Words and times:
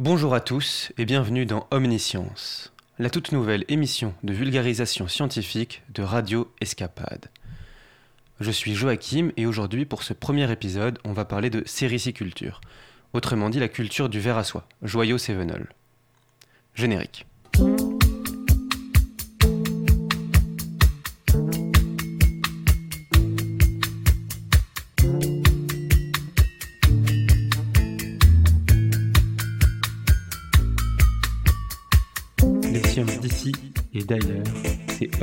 Bonjour 0.00 0.34
à 0.34 0.40
tous 0.40 0.90
et 0.98 1.04
bienvenue 1.04 1.46
dans 1.46 1.68
Omniscience, 1.70 2.72
la 2.98 3.10
toute 3.10 3.30
nouvelle 3.30 3.64
émission 3.68 4.12
de 4.24 4.32
vulgarisation 4.32 5.06
scientifique 5.06 5.84
de 5.94 6.02
Radio 6.02 6.52
Escapade. 6.60 7.26
Je 8.40 8.50
suis 8.50 8.74
Joachim 8.74 9.30
et 9.36 9.46
aujourd'hui 9.46 9.84
pour 9.84 10.02
ce 10.02 10.12
premier 10.12 10.50
épisode, 10.50 10.98
on 11.04 11.12
va 11.12 11.24
parler 11.24 11.48
de 11.48 11.62
sériciculture, 11.64 12.60
autrement 13.12 13.50
dit 13.50 13.60
la 13.60 13.68
culture 13.68 14.08
du 14.08 14.18
verre 14.18 14.36
à 14.38 14.42
soie, 14.42 14.66
joyau 14.82 15.16
Sévenol. 15.16 15.68
Générique. 16.74 17.24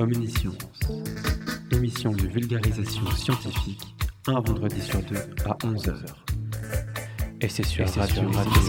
Omniscience. 0.01 0.57
Émission 1.71 2.11
de 2.11 2.27
vulgarisation 2.27 3.05
scientifique, 3.11 3.95
un 4.27 4.39
vendredi 4.39 4.81
sur 4.81 4.99
deux 5.03 5.17
à 5.45 5.55
11h. 5.59 5.93
Et 7.39 7.47
c'est 7.47 7.65
sur 7.65 7.87
Radio, 7.87 8.23
Radio, 8.31 8.61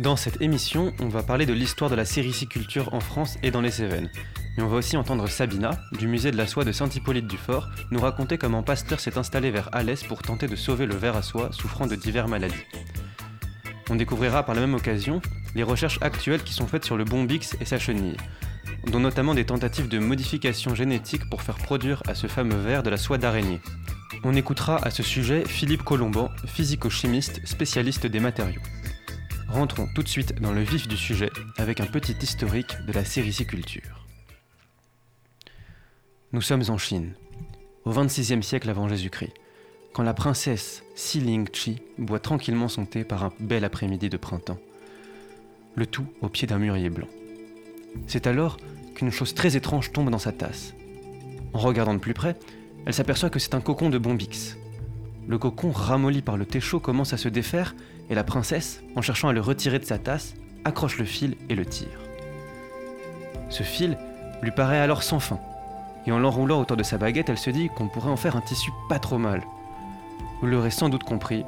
Dans 0.00 0.16
cette 0.16 0.40
émission, 0.40 0.94
on 0.98 1.08
va 1.08 1.22
parler 1.22 1.44
de 1.44 1.52
l'histoire 1.52 1.90
de 1.90 1.94
la 1.94 2.06
sériciculture 2.06 2.94
en 2.94 3.00
France 3.00 3.36
et 3.42 3.50
dans 3.50 3.60
les 3.60 3.70
Cévennes. 3.70 4.08
Mais 4.56 4.62
on 4.62 4.68
va 4.68 4.78
aussi 4.78 4.96
entendre 4.96 5.28
Sabina, 5.28 5.72
du 5.92 6.08
musée 6.08 6.30
de 6.30 6.38
la 6.38 6.46
soie 6.46 6.64
de 6.64 6.72
Saint-Hippolyte-du-Fort, 6.72 7.68
nous 7.90 8.00
raconter 8.00 8.38
comment 8.38 8.62
Pasteur 8.62 8.98
s'est 8.98 9.18
installé 9.18 9.50
vers 9.50 9.68
Alès 9.72 10.02
pour 10.04 10.22
tenter 10.22 10.48
de 10.48 10.56
sauver 10.56 10.86
le 10.86 10.94
ver 10.94 11.16
à 11.16 11.22
soie 11.22 11.52
souffrant 11.52 11.86
de 11.86 11.96
diverses 11.96 12.30
maladies. 12.30 12.64
On 13.90 13.94
découvrira 13.94 14.42
par 14.42 14.54
la 14.54 14.62
même 14.62 14.72
occasion 14.72 15.20
les 15.54 15.64
recherches 15.64 15.98
actuelles 16.00 16.44
qui 16.44 16.54
sont 16.54 16.66
faites 16.66 16.86
sur 16.86 16.96
le 16.96 17.04
bombix 17.04 17.54
et 17.60 17.66
sa 17.66 17.78
chenille, 17.78 18.16
dont 18.86 19.00
notamment 19.00 19.34
des 19.34 19.44
tentatives 19.44 19.88
de 19.88 19.98
modification 19.98 20.74
génétique 20.74 21.28
pour 21.28 21.42
faire 21.42 21.58
produire 21.58 22.02
à 22.08 22.14
ce 22.14 22.26
fameux 22.26 22.56
ver 22.56 22.82
de 22.82 22.88
la 22.88 22.96
soie 22.96 23.18
d'araignée. 23.18 23.60
On 24.24 24.34
écoutera 24.34 24.82
à 24.82 24.90
ce 24.90 25.02
sujet 25.02 25.44
Philippe 25.46 25.82
Colomban, 25.82 26.30
physico-chimiste 26.46 27.46
spécialiste 27.46 28.06
des 28.06 28.20
matériaux. 28.20 28.62
Rentrons 29.52 29.88
tout 29.96 30.04
de 30.04 30.08
suite 30.08 30.40
dans 30.40 30.52
le 30.52 30.62
vif 30.62 30.86
du 30.86 30.96
sujet 30.96 31.28
avec 31.56 31.80
un 31.80 31.86
petit 31.86 32.14
historique 32.22 32.76
de 32.86 32.92
la 32.92 33.04
sériciculture. 33.04 34.06
Nous 36.32 36.40
sommes 36.40 36.62
en 36.68 36.78
Chine, 36.78 37.14
au 37.84 37.90
XXVIe 37.90 38.44
siècle 38.44 38.70
avant 38.70 38.88
Jésus-Christ, 38.88 39.32
quand 39.92 40.04
la 40.04 40.14
princesse 40.14 40.84
Ling 41.16 41.48
Chi 41.52 41.82
boit 41.98 42.20
tranquillement 42.20 42.68
son 42.68 42.86
thé 42.86 43.02
par 43.02 43.24
un 43.24 43.32
bel 43.40 43.64
après-midi 43.64 44.08
de 44.08 44.16
printemps. 44.16 44.60
Le 45.74 45.84
tout 45.84 46.06
au 46.20 46.28
pied 46.28 46.46
d'un 46.46 46.58
mûrier 46.58 46.88
blanc. 46.88 47.08
C'est 48.06 48.28
alors 48.28 48.56
qu'une 48.94 49.10
chose 49.10 49.34
très 49.34 49.56
étrange 49.56 49.90
tombe 49.90 50.10
dans 50.10 50.18
sa 50.18 50.30
tasse. 50.30 50.74
En 51.54 51.58
regardant 51.58 51.94
de 51.94 51.98
plus 51.98 52.14
près, 52.14 52.36
elle 52.86 52.94
s'aperçoit 52.94 53.30
que 53.30 53.40
c'est 53.40 53.56
un 53.56 53.60
cocon 53.60 53.90
de 53.90 53.98
bombix. 53.98 54.56
Le 55.26 55.38
cocon, 55.38 55.72
ramolli 55.72 56.22
par 56.22 56.36
le 56.36 56.46
thé 56.46 56.60
chaud, 56.60 56.78
commence 56.78 57.12
à 57.12 57.16
se 57.16 57.28
défaire 57.28 57.74
et 58.10 58.14
la 58.14 58.24
princesse, 58.24 58.82
en 58.96 59.02
cherchant 59.02 59.28
à 59.28 59.32
le 59.32 59.40
retirer 59.40 59.78
de 59.78 59.84
sa 59.84 59.98
tasse, 59.98 60.34
accroche 60.64 60.98
le 60.98 61.04
fil 61.04 61.36
et 61.48 61.54
le 61.54 61.64
tire. 61.64 62.00
Ce 63.48 63.62
fil 63.62 63.96
lui 64.42 64.50
paraît 64.50 64.80
alors 64.80 65.02
sans 65.02 65.20
fin, 65.20 65.40
et 66.06 66.12
en 66.12 66.18
l'enroulant 66.18 66.60
autour 66.60 66.76
de 66.76 66.82
sa 66.82 66.98
baguette, 66.98 67.28
elle 67.28 67.38
se 67.38 67.50
dit 67.50 67.68
qu'on 67.68 67.88
pourrait 67.88 68.10
en 68.10 68.16
faire 68.16 68.36
un 68.36 68.40
tissu 68.40 68.70
pas 68.88 68.98
trop 68.98 69.18
mal. 69.18 69.42
Vous 70.40 70.46
l'aurez 70.46 70.70
sans 70.70 70.88
doute 70.88 71.04
compris, 71.04 71.44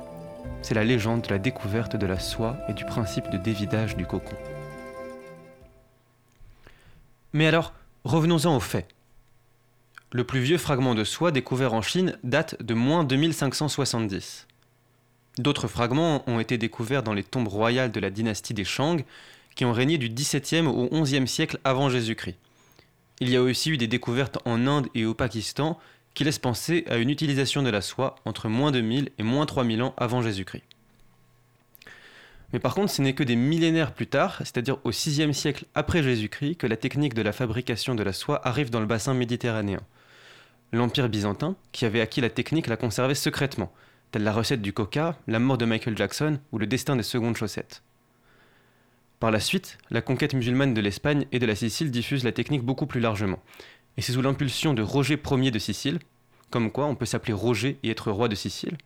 c'est 0.63 0.75
la 0.75 0.85
légende 0.85 1.23
de 1.23 1.31
la 1.31 1.39
découverte 1.39 1.97
de 1.97 2.07
la 2.07 2.19
soie 2.19 2.57
et 2.69 2.73
du 2.73 2.85
principe 2.85 3.31
de 3.31 3.39
dévidage 3.39 3.97
du 3.97 4.07
cocon. 4.07 4.37
Mais 7.33 7.47
alors, 7.47 7.73
revenons-en 8.05 8.57
aux 8.57 8.61
faits. 8.61 8.87
Le 10.13 10.25
plus 10.25 10.41
vieux 10.41 10.59
fragment 10.59 10.95
de 10.95 11.05
soie 11.05 11.33
découvert 11.33 11.73
en 11.73 11.81
Chine 11.81 12.19
date 12.23 12.63
de 12.63 12.75
moins 12.75 13.03
2570. 13.03 14.47
D'autres 15.39 15.69
fragments 15.69 16.29
ont 16.29 16.41
été 16.41 16.59
découverts 16.59 17.03
dans 17.03 17.15
les 17.15 17.25
tombes 17.25 17.49
royales 17.49 17.91
de 17.91 18.01
la 18.01 18.11
dynastie 18.11 18.55
des 18.55 18.65
Shang, 18.65 19.05
qui 19.55 19.65
ont 19.65 19.73
régné 19.73 19.99
du 19.99 20.09
XVIIe 20.09 20.67
au 20.67 21.03
XIe 21.03 21.27
siècle 21.27 21.59
avant 21.65 21.89
Jésus-Christ. 21.89 22.37
Il 23.21 23.31
y 23.31 23.37
a 23.37 23.43
aussi 23.43 23.71
eu 23.71 23.77
des 23.77 23.87
découvertes 23.87 24.39
en 24.45 24.67
Inde 24.67 24.89
et 24.95 25.05
au 25.05 25.15
Pakistan 25.15 25.79
qui 26.15 26.25
laissent 26.25 26.39
penser 26.39 26.85
à 26.89 26.97
une 26.97 27.11
utilisation 27.11 27.63
de 27.63 27.71
la 27.71 27.81
soie 27.81 28.17
entre 28.25 28.49
moins 28.49 28.71
2000 28.71 29.11
et 29.19 29.23
moins 29.23 29.47
3000 29.47 29.83
ans 29.83 29.95
avant 29.97 30.23
Jésus-Christ. 30.23 30.65
Mais 32.53 32.59
par 32.59 32.75
contre, 32.75 32.93
ce 32.93 33.01
n'est 33.01 33.15
que 33.15 33.23
des 33.23 33.37
millénaires 33.37 33.95
plus 33.95 34.07
tard, 34.07 34.37
c'est-à-dire 34.41 34.79
au 34.85 34.91
VIe 34.91 35.33
siècle 35.33 35.65
après 35.75 36.03
Jésus-Christ, 36.03 36.57
que 36.57 36.67
la 36.67 36.77
technique 36.77 37.15
de 37.15 37.23
la 37.23 37.33
fabrication 37.33 37.95
de 37.95 38.03
la 38.03 38.13
soie 38.13 38.47
arrive 38.47 38.69
dans 38.69 38.81
le 38.81 38.87
bassin 38.87 39.15
méditerranéen. 39.15 39.81
L'Empire 40.73 41.09
byzantin, 41.09 41.57
qui 41.73 41.87
avait 41.87 42.01
acquis 42.01 42.21
la 42.21 42.29
technique, 42.29 42.67
la 42.67 42.77
conservait 42.77 43.15
secrètement, 43.15 43.73
telle 44.13 44.23
la 44.23 44.33
recette 44.33 44.63
du 44.63 44.73
coca, 44.73 45.17
la 45.27 45.39
mort 45.39 45.59
de 45.59 45.65
Michael 45.65 45.97
Jackson 45.97 46.39
ou 46.53 46.59
le 46.59 46.67
destin 46.67 46.97
des 46.97 47.03
secondes 47.03 47.37
chaussettes. 47.37 47.83
Par 49.19 49.31
la 49.31 49.41
suite, 49.41 49.79
la 49.91 50.03
conquête 50.03 50.35
musulmane 50.35 50.75
de 50.75 50.81
l'Espagne 50.81 51.27
et 51.33 51.39
de 51.39 51.47
la 51.47 51.55
Sicile 51.55 51.91
diffuse 51.91 52.23
la 52.23 52.33
technique 52.33 52.63
beaucoup 52.63 52.87
plus 52.87 53.01
largement. 53.01 53.43
Et 53.97 54.03
c'est 54.03 54.13
sous 54.13 54.23
l'impulsion 54.23 54.75
de 54.75 54.83
Roger 54.83 55.21
Ier 55.31 55.51
de 55.51 55.59
Sicile, 55.59 55.99
comme 56.51 56.71
quoi 56.71 56.87
on 56.87 56.95
peut 56.95 57.07
s'appeler 57.07 57.33
Roger 57.33 57.79
et 57.83 57.91
être 57.91 58.11
roi 58.11 58.29
de 58.29 58.35
Sicile. 58.35 58.77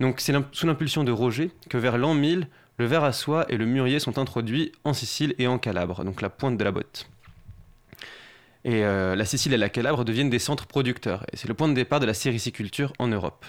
Donc 0.00 0.20
c'est 0.20 0.34
sous 0.52 0.66
l'impulsion 0.66 1.04
de 1.04 1.12
Roger 1.12 1.50
que 1.68 1.76
vers 1.76 1.98
l'an 1.98 2.14
1000, 2.14 2.48
le 2.78 2.86
verre 2.86 3.04
à 3.04 3.12
soie 3.12 3.46
et 3.50 3.56
le 3.56 3.66
mûrier 3.66 4.00
sont 4.00 4.18
introduits 4.18 4.72
en 4.84 4.94
Sicile 4.94 5.34
et 5.38 5.46
en 5.46 5.58
Calabre, 5.58 6.04
donc 6.04 6.22
la 6.22 6.30
pointe 6.30 6.56
de 6.56 6.64
la 6.64 6.72
botte. 6.72 7.08
Et 8.64 8.82
euh, 8.84 9.14
la 9.14 9.26
Sicile 9.26 9.52
et 9.52 9.58
la 9.58 9.68
Calabre 9.68 10.04
deviennent 10.04 10.30
des 10.30 10.38
centres 10.38 10.66
producteurs, 10.66 11.26
et 11.32 11.36
c'est 11.36 11.48
le 11.48 11.54
point 11.54 11.68
de 11.68 11.74
départ 11.74 12.00
de 12.00 12.06
la 12.06 12.14
sériciculture 12.14 12.94
en 12.98 13.08
Europe. 13.08 13.44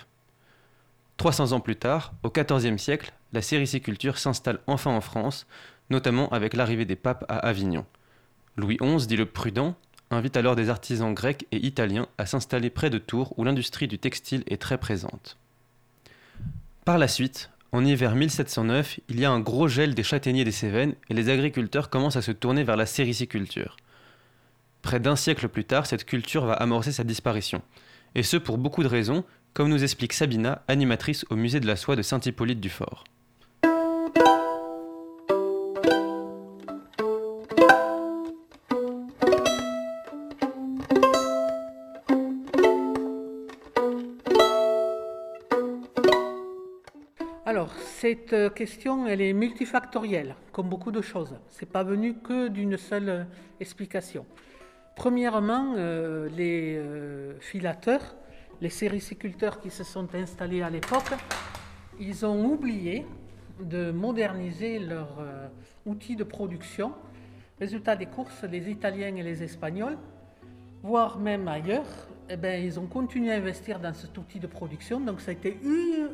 300 1.18 1.54
ans 1.54 1.60
plus 1.60 1.76
tard, 1.76 2.14
au 2.24 2.30
XIVe 2.30 2.78
siècle, 2.78 3.14
la 3.34 3.42
sériciculture 3.42 4.18
s'installe 4.18 4.60
enfin 4.68 4.92
en 4.92 5.02
France, 5.02 5.48
notamment 5.90 6.30
avec 6.30 6.54
l'arrivée 6.54 6.86
des 6.86 6.96
papes 6.96 7.26
à 7.30 7.38
Avignon. 7.38 7.86
Louis 8.58 8.78
XI, 8.82 9.08
dit 9.08 9.18
le 9.18 9.26
prudent, 9.26 9.76
invite 10.12 10.38
alors 10.38 10.56
des 10.56 10.70
artisans 10.70 11.14
grecs 11.14 11.46
et 11.52 11.66
italiens 11.66 12.08
à 12.18 12.26
s'installer 12.26 12.70
près 12.70 12.90
de 12.90 12.98
Tours 12.98 13.34
où 13.38 13.44
l'industrie 13.44 13.88
du 13.88 14.00
textile 14.00 14.44
est 14.48 14.62
très 14.62 14.78
présente. 14.78 15.38
Par 16.86 16.98
la 16.98 17.08
suite, 17.08 17.50
en 17.72 17.84
hiver 17.84 18.16
1709, 18.16 19.00
il 19.10 19.20
y 19.20 19.26
a 19.26 19.32
un 19.32 19.40
gros 19.40 19.68
gel 19.68 19.96
des 19.96 20.04
châtaigniers 20.04 20.46
des 20.46 20.52
Cévennes 20.52 20.96
et 21.10 21.14
les 21.14 21.30
agriculteurs 21.30 21.90
commencent 21.90 22.16
à 22.16 22.22
se 22.22 22.32
tourner 22.32 22.64
vers 22.64 22.78
la 22.78 22.86
sériciculture. 22.86 23.76
Près 24.82 25.00
d'un 25.00 25.16
siècle 25.16 25.50
plus 25.50 25.66
tard, 25.66 25.88
cette 25.88 26.06
culture 26.06 26.46
va 26.46 26.54
amorcer 26.54 26.92
sa 26.92 27.04
disparition. 27.04 27.62
Et 28.14 28.24
ce 28.24 28.38
pour 28.38 28.58
beaucoup 28.58 28.84
de 28.84 28.88
raisons, 28.88 29.26
comme 29.56 29.70
nous 29.70 29.86
explique 29.86 30.12
Sabina, 30.12 30.64
animatrice 30.68 31.26
au 31.30 31.38
musée 31.38 31.62
de 31.62 31.66
la 31.66 31.78
soie 31.78 31.96
de 31.96 32.02
Saint-Hippolyte-du-Fort. 32.02 33.06
Alors, 47.46 47.74
cette 47.78 48.34
euh, 48.34 48.50
question, 48.50 49.08
elle 49.08 49.22
est 49.22 49.32
multifactorielle, 49.32 50.36
comme 50.52 50.68
beaucoup 50.68 50.92
de 50.92 51.02
choses. 51.02 51.38
Ce 51.48 51.62
n'est 51.62 51.72
pas 51.72 51.84
venu 51.84 52.16
que 52.16 52.50
d'une 52.50 52.76
seule 52.76 53.10
euh, 53.10 53.24
explication. 53.62 54.26
Premièrement, 54.98 55.76
euh, 55.78 56.28
les 56.36 56.82
filateurs 57.40 58.18
les 58.62 58.70
sériciculteurs 58.70 59.60
qui 59.60 59.70
se 59.70 59.84
sont 59.84 60.14
installés 60.16 60.62
à 60.62 60.70
l'époque, 60.70 61.12
ils 62.00 62.26
ont 62.26 62.46
oublié 62.46 63.06
de 63.60 63.92
moderniser 63.92 64.80
leur 64.80 65.20
euh, 65.20 65.48
outil 65.86 66.16
de 66.16 66.24
production. 66.24 66.94
Résultat 67.60 67.96
des 67.96 68.06
courses, 68.06 68.44
les 68.44 68.70
Italiens 68.70 69.16
et 69.16 69.24
les 69.24 69.44
Espagnols, 69.44 69.98
voire 70.84 71.18
même 71.18 71.48
ailleurs, 71.48 72.08
eh 72.30 72.38
ben, 72.38 72.64
ils 72.64 72.80
ont 72.80 72.88
continué 72.88 73.32
à 73.32 73.36
investir 73.36 73.80
dans 73.80 73.94
cet 73.94 74.18
outil 74.18 74.40
de 74.40 74.48
production, 74.48 75.00
donc 75.00 75.22
ça 75.22 75.32
a 75.32 75.34
été 75.34 75.58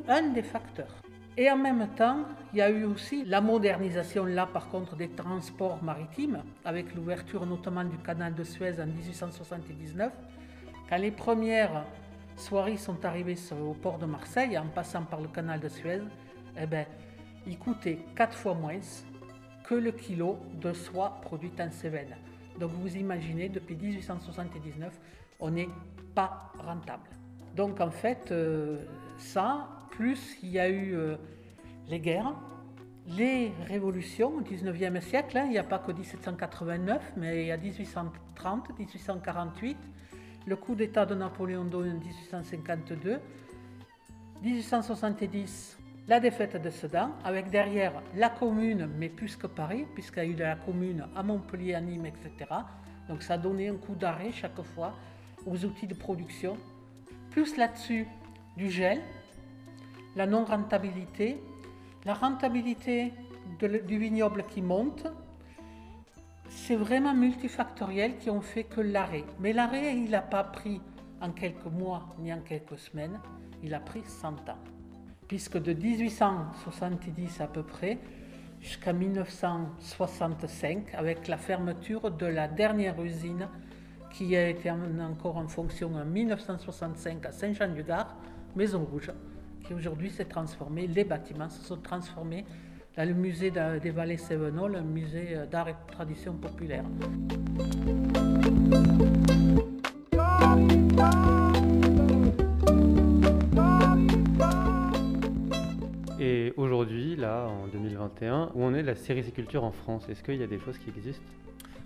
un 0.07 0.29
des 0.29 0.43
facteurs. 0.43 1.01
Et 1.37 1.49
en 1.49 1.57
même 1.57 1.87
temps, 1.95 2.25
il 2.53 2.59
y 2.59 2.61
a 2.61 2.69
eu 2.69 2.83
aussi 2.83 3.23
la 3.23 3.39
modernisation, 3.39 4.25
là 4.25 4.45
par 4.45 4.69
contre, 4.69 4.95
des 4.95 5.09
transports 5.09 5.81
maritimes, 5.81 6.43
avec 6.65 6.93
l'ouverture 6.93 7.45
notamment 7.45 7.85
du 7.85 7.97
canal 7.97 8.35
de 8.35 8.43
Suez 8.43 8.79
en 8.81 8.85
1879, 8.85 10.11
quand 10.89 10.97
les 10.97 11.11
premières 11.11 11.85
Soieries 12.41 12.79
sont 12.79 13.05
arrivés 13.05 13.37
au 13.51 13.73
port 13.73 13.99
de 13.99 14.05
Marseille 14.05 14.57
en 14.57 14.67
passant 14.67 15.03
par 15.03 15.21
le 15.21 15.27
canal 15.27 15.59
de 15.59 15.69
Suez, 15.69 16.01
eh 16.59 16.65
ben, 16.65 16.85
ils 17.45 17.57
coûtaient 17.57 17.99
quatre 18.15 18.35
fois 18.35 18.55
moins 18.55 18.79
que 19.63 19.75
le 19.75 19.91
kilo 19.91 20.37
de 20.59 20.73
soie 20.73 21.21
produite 21.21 21.61
en 21.61 21.71
Cévennes. 21.71 22.17
Donc 22.59 22.71
vous 22.71 22.97
imaginez, 22.97 23.47
depuis 23.47 23.75
1879, 23.75 24.99
on 25.39 25.51
n'est 25.51 25.69
pas 26.15 26.51
rentable. 26.59 27.09
Donc 27.55 27.79
en 27.79 27.91
fait, 27.91 28.31
euh, 28.31 28.79
ça, 29.17 29.69
plus 29.91 30.37
il 30.41 30.49
y 30.49 30.59
a 30.59 30.67
eu 30.67 30.95
euh, 30.95 31.15
les 31.87 31.99
guerres, 31.99 32.33
les 33.07 33.51
révolutions 33.67 34.35
au 34.35 34.41
19e 34.41 34.99
siècle, 34.99 35.37
hein, 35.37 35.43
il 35.45 35.51
n'y 35.51 35.57
a 35.57 35.63
pas 35.63 35.79
que 35.79 35.91
1789, 35.91 37.13
mais 37.17 37.43
il 37.43 37.47
y 37.47 37.51
a 37.51 37.57
1830, 37.57 38.77
1848, 38.79 39.77
le 40.45 40.55
coup 40.55 40.75
d'État 40.75 41.05
de 41.05 41.15
Napoléon 41.15 41.65
II 41.65 41.91
en 41.91 41.99
1852, 41.99 43.19
1870, 44.41 45.77
la 46.07 46.19
défaite 46.19 46.61
de 46.61 46.69
Sedan, 46.69 47.11
avec 47.23 47.49
derrière 47.49 48.01
la 48.15 48.29
commune, 48.29 48.89
mais 48.97 49.09
plus 49.09 49.35
que 49.35 49.47
Paris, 49.47 49.85
puisqu'il 49.93 50.17
y 50.17 50.21
a 50.21 50.25
eu 50.25 50.35
la 50.35 50.55
commune 50.55 51.05
à 51.15 51.23
Montpellier, 51.23 51.75
à 51.75 51.81
Nîmes, 51.81 52.07
etc. 52.07 52.49
Donc 53.07 53.21
ça 53.21 53.35
a 53.35 53.37
donné 53.37 53.69
un 53.69 53.75
coup 53.75 53.95
d'arrêt 53.95 54.31
chaque 54.31 54.61
fois 54.61 54.93
aux 55.45 55.63
outils 55.63 55.87
de 55.87 55.93
production. 55.93 56.57
Plus 57.29 57.55
là-dessus, 57.55 58.07
du 58.57 58.69
gel, 58.69 59.01
la 60.15 60.25
non-rentabilité, 60.25 61.41
la 62.05 62.13
rentabilité 62.13 63.13
du 63.59 63.97
vignoble 63.97 64.43
qui 64.49 64.61
monte, 64.61 65.07
c'est 66.53 66.75
vraiment 66.75 67.13
multifactoriel 67.13 68.17
qui 68.17 68.29
ont 68.29 68.41
fait 68.41 68.65
que 68.65 68.81
l'arrêt. 68.81 69.23
Mais 69.39 69.53
l'arrêt, 69.53 69.95
il 69.95 70.11
n'a 70.11 70.21
pas 70.21 70.43
pris 70.43 70.81
en 71.21 71.31
quelques 71.31 71.65
mois 71.65 72.13
ni 72.19 72.33
en 72.33 72.41
quelques 72.41 72.77
semaines, 72.77 73.19
il 73.63 73.73
a 73.73 73.79
pris 73.79 74.03
100 74.05 74.49
ans. 74.49 74.59
Puisque 75.27 75.57
de 75.57 75.73
1870 75.73 77.39
à 77.39 77.47
peu 77.47 77.63
près 77.63 77.99
jusqu'à 78.59 78.91
1965, 78.91 80.93
avec 80.93 81.27
la 81.27 81.37
fermeture 81.37 82.11
de 82.11 82.25
la 82.25 82.49
dernière 82.49 83.01
usine 83.01 83.47
qui 84.11 84.35
a 84.35 84.49
été 84.49 84.69
encore 84.69 85.37
en 85.37 85.47
fonction 85.47 85.95
en 85.95 86.03
1965 86.03 87.25
à 87.25 87.31
Saint-Jean-du-Gard, 87.31 88.13
Maison 88.55 88.83
Rouge, 88.83 89.11
qui 89.63 89.73
aujourd'hui 89.73 90.09
s'est 90.09 90.25
transformée, 90.25 90.85
les 90.85 91.05
bâtiments 91.05 91.49
se 91.49 91.63
sont 91.63 91.77
transformés 91.77 92.43
dans 92.97 93.07
le 93.07 93.13
musée 93.13 93.51
des 93.51 93.91
Vallées 93.91 94.17
Sévenol, 94.17 94.75
un 94.75 94.81
musée 94.81 95.37
d'art 95.49 95.69
et 95.69 95.73
de 95.73 95.91
tradition 95.93 96.33
populaire. 96.33 96.83
Et 106.19 106.53
aujourd'hui, 106.57 107.15
là, 107.15 107.47
en 107.47 107.67
2021, 107.67 108.51
où 108.53 108.63
on 108.63 108.73
est 108.73 108.83
la 108.83 108.95
sériciculture 108.95 109.63
en 109.63 109.71
France 109.71 110.07
Est-ce 110.09 110.21
qu'il 110.21 110.35
y 110.35 110.43
a 110.43 110.47
des 110.47 110.59
choses 110.59 110.77
qui 110.77 110.89
existent? 110.89 111.25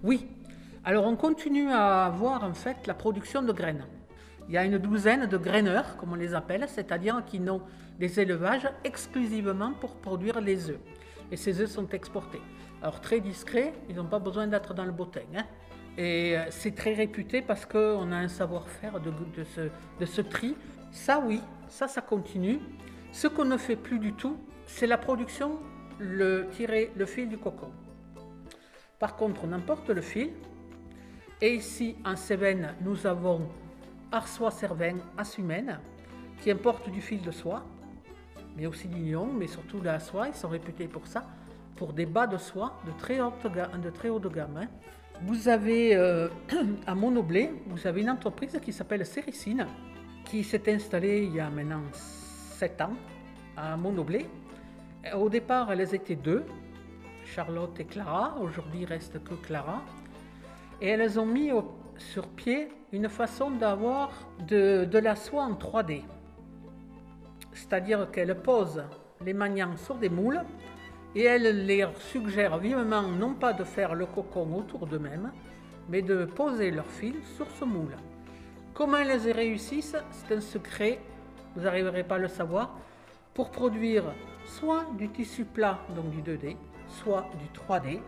Oui. 0.04 0.28
Alors 0.84 1.06
on 1.06 1.16
continue 1.16 1.69
à 1.72 2.06
avoir 2.06 2.44
en 2.44 2.54
fait 2.54 2.86
la 2.86 2.94
production 2.94 3.42
de 3.42 3.51
graines. 3.51 3.86
Il 4.48 4.54
y 4.54 4.58
a 4.58 4.66
une 4.66 4.78
douzaine 4.78 5.25
de 5.25 5.38
graineurs, 5.38 5.98
comme 5.98 6.12
on 6.12 6.16
les 6.16 6.36
appelle, 6.36 6.66
c'est-à-dire 6.68 7.24
qui 7.25 7.40
n'ont 7.40 7.62
des 7.98 8.19
élevages 8.19 8.69
exclusivement 8.84 9.74
pour 9.74 9.96
produire 9.96 10.42
les 10.42 10.69
œufs. 10.69 10.80
Et 11.31 11.38
ces 11.38 11.62
œufs 11.62 11.69
sont 11.69 11.88
exportés. 11.89 12.42
Alors 12.81 13.01
très 13.01 13.19
discrets, 13.19 13.74
ils 13.89 13.95
n'ont 13.95 14.06
pas 14.06 14.19
besoin 14.19 14.48
d'être 14.48 14.74
dans 14.74 14.86
le 14.86 14.92
bottin. 14.92 15.22
Hein. 15.36 15.45
Et 15.98 16.38
euh, 16.38 16.45
c'est 16.50 16.75
très 16.75 16.94
réputé 16.94 17.42
parce 17.42 17.66
qu'on 17.66 18.12
a 18.12 18.18
un 18.18 18.27
savoir-faire 18.27 19.00
de, 19.00 20.06
ce, 20.06 20.22
tri. 20.22 20.56
Ça 20.92 21.19
oui, 21.19 21.42
ça 21.68 21.88
ça 21.88 22.01
continue. 22.01 22.60
Ce 23.12 23.27
qu'on 23.27 23.45
ne 23.45 23.57
fait 23.57 23.77
plus 23.77 24.00
du 24.00 24.13
tout, 24.13 24.38
c'est 24.66 24.88
la 24.88 24.98
production, 24.98 25.60
le 26.00 26.48
tirer 26.51 26.92
le 26.95 27.06
fil 27.06 27.30
du 27.30 27.38
cocon. 27.38 27.72
Par 29.00 29.16
contre, 29.16 29.42
on 29.45 29.51
importe 29.51 29.89
le 29.89 30.01
fil. 30.01 30.31
Et 31.42 31.56
ici, 31.56 31.95
en 32.06 32.16
Cévennes, 32.16 32.75
nous 32.81 33.06
avons 33.06 33.50
Arsois-Cervin, 34.12 34.98
Assumène, 35.18 35.80
qui 36.42 36.51
importe 36.51 36.89
du 36.89 37.01
fil 37.01 37.22
de 37.22 37.31
soie, 37.31 37.63
mais 38.56 38.66
aussi 38.66 38.88
lion, 38.88 39.28
mais 39.34 39.48
surtout 39.48 39.81
la 39.81 40.00
soie, 40.00 40.28
ils 40.28 40.36
sont 40.36 40.50
réputés 40.50 40.88
pour 40.88 41.07
ça, 41.07 41.24
pour 41.75 41.94
des 41.94 42.06
bas 42.06 42.28
de 42.28 42.38
soie 42.38 42.80
de 42.86 42.92
très, 42.98 43.19
haute 43.19 43.46
de 43.46 43.90
très 43.90 44.10
haut 44.10 44.19
de 44.19 44.30
gamme. 44.30 44.57
Hein. 44.57 44.68
Vous 45.24 45.48
avez 45.48 45.96
euh, 45.96 46.28
à 46.88 46.96
Monoblé, 46.96 47.52
vous 47.68 47.88
avez 47.88 48.02
une 48.02 48.10
entreprise 48.10 48.60
qui 48.62 48.74
s'appelle 48.74 49.06
Céricine, 49.06 49.68
qui 50.25 50.44
s'est 50.44 50.74
installée 50.74 51.24
il 51.24 51.36
y 51.36 51.40
a 51.40 51.50
maintenant 51.50 51.84
7 51.94 52.81
ans 52.81 52.94
à 53.56 53.78
Monoblé. 53.78 54.25
Au 55.13 55.30
départ, 55.30 55.72
elles 55.72 55.94
étaient 55.94 56.16
deux, 56.16 56.44
Charlotte 57.25 57.80
et 57.80 57.86
Clara. 57.86 58.36
Aujourd'hui, 58.42 58.81
il 58.81 58.86
reste 58.86 59.24
que 59.24 59.36
Clara. 59.36 59.81
Et 60.81 60.90
elles 60.90 61.19
ont 61.19 61.25
mis 61.25 61.51
sur 61.98 62.28
pied 62.28 62.69
une 62.92 63.10
façon 63.10 63.51
d'avoir 63.51 64.12
de, 64.48 64.86
de, 64.86 64.98
la 64.98 65.16
soie 65.16 65.44
en 65.44 65.54
3D. 65.54 66.01
C'est-à-dire 67.56 68.12
qu'elles 68.12 68.36
posent 68.42 68.84
les 69.24 69.34
maniants 69.34 69.78
sur 69.78 69.96
des 69.96 70.10
moules 70.10 70.42
et 71.16 71.24
elles 71.24 71.66
les 71.66 71.88
suggèrent 72.12 72.57
vivement 72.57 73.04
non 73.04 73.34
pas 73.34 73.54
de 73.54 73.63
faire 73.63 73.96
le 73.96 74.06
cocon 74.06 74.54
autour 74.54 74.86
d'eux-mêmes, 74.86 75.31
mais 75.90 76.02
de 76.02 76.25
poser 76.25 76.69
leur 76.69 76.86
fil 76.86 77.16
sur 77.38 77.50
ce 77.52 77.63
moule. 77.63 77.96
Comment 78.74 78.98
elles 78.98 79.25
y 79.25 79.31
réussissent, 79.31 79.96
c'est 80.12 80.36
un 80.36 80.42
secret, 80.42 81.00
vous 81.56 81.62
n'arriverez 81.62 82.04
pas 82.04 82.16
à 82.16 82.19
le 82.19 82.28
savoir, 82.28 82.78
pour 83.34 83.50
produire 83.52 84.04
soit 84.46 84.86
du 84.98 85.08
tissu 85.10 85.46
plat, 85.46 85.80
donc 85.96 86.10
du 86.10 86.22
2D, 86.22 86.58
soit 86.90 87.25
du 87.40 87.46
3D. 87.58 88.01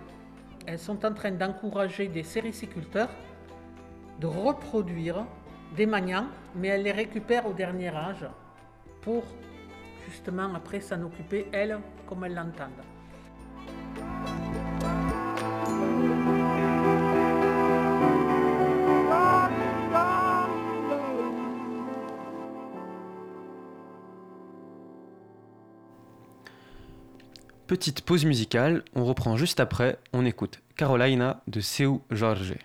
Elles 0.66 0.80
sont 0.80 1.06
en 1.06 1.14
train 1.14 1.32
d'encourager 1.32 2.10
des 2.10 2.24
sériciculteurs 2.24 3.10
de 4.20 4.28
reproduire 4.28 5.26
des 5.78 5.86
maniants, 5.86 6.28
mais 6.56 6.70
elles 6.70 6.84
les 6.84 6.92
récupèrent 6.92 7.48
au 7.48 7.54
dernier 7.54 7.96
âge 7.96 8.26
pour 9.08 9.24
justement 10.06 10.54
après 10.54 10.82
s'en 10.82 11.02
occuper, 11.02 11.48
elles, 11.54 11.80
comme 12.06 12.26
elles 12.26 12.34
l'entendent. 12.34 12.84
Petite 27.66 28.02
pause 28.02 28.26
musicale, 28.26 28.84
on 28.94 29.06
reprend 29.06 29.38
juste 29.38 29.62
après, 29.62 30.00
on 30.12 30.26
écoute 30.26 30.60
Carolina 30.76 31.42
de 31.48 31.62
Seu 31.62 32.02
Jorge. 32.12 32.56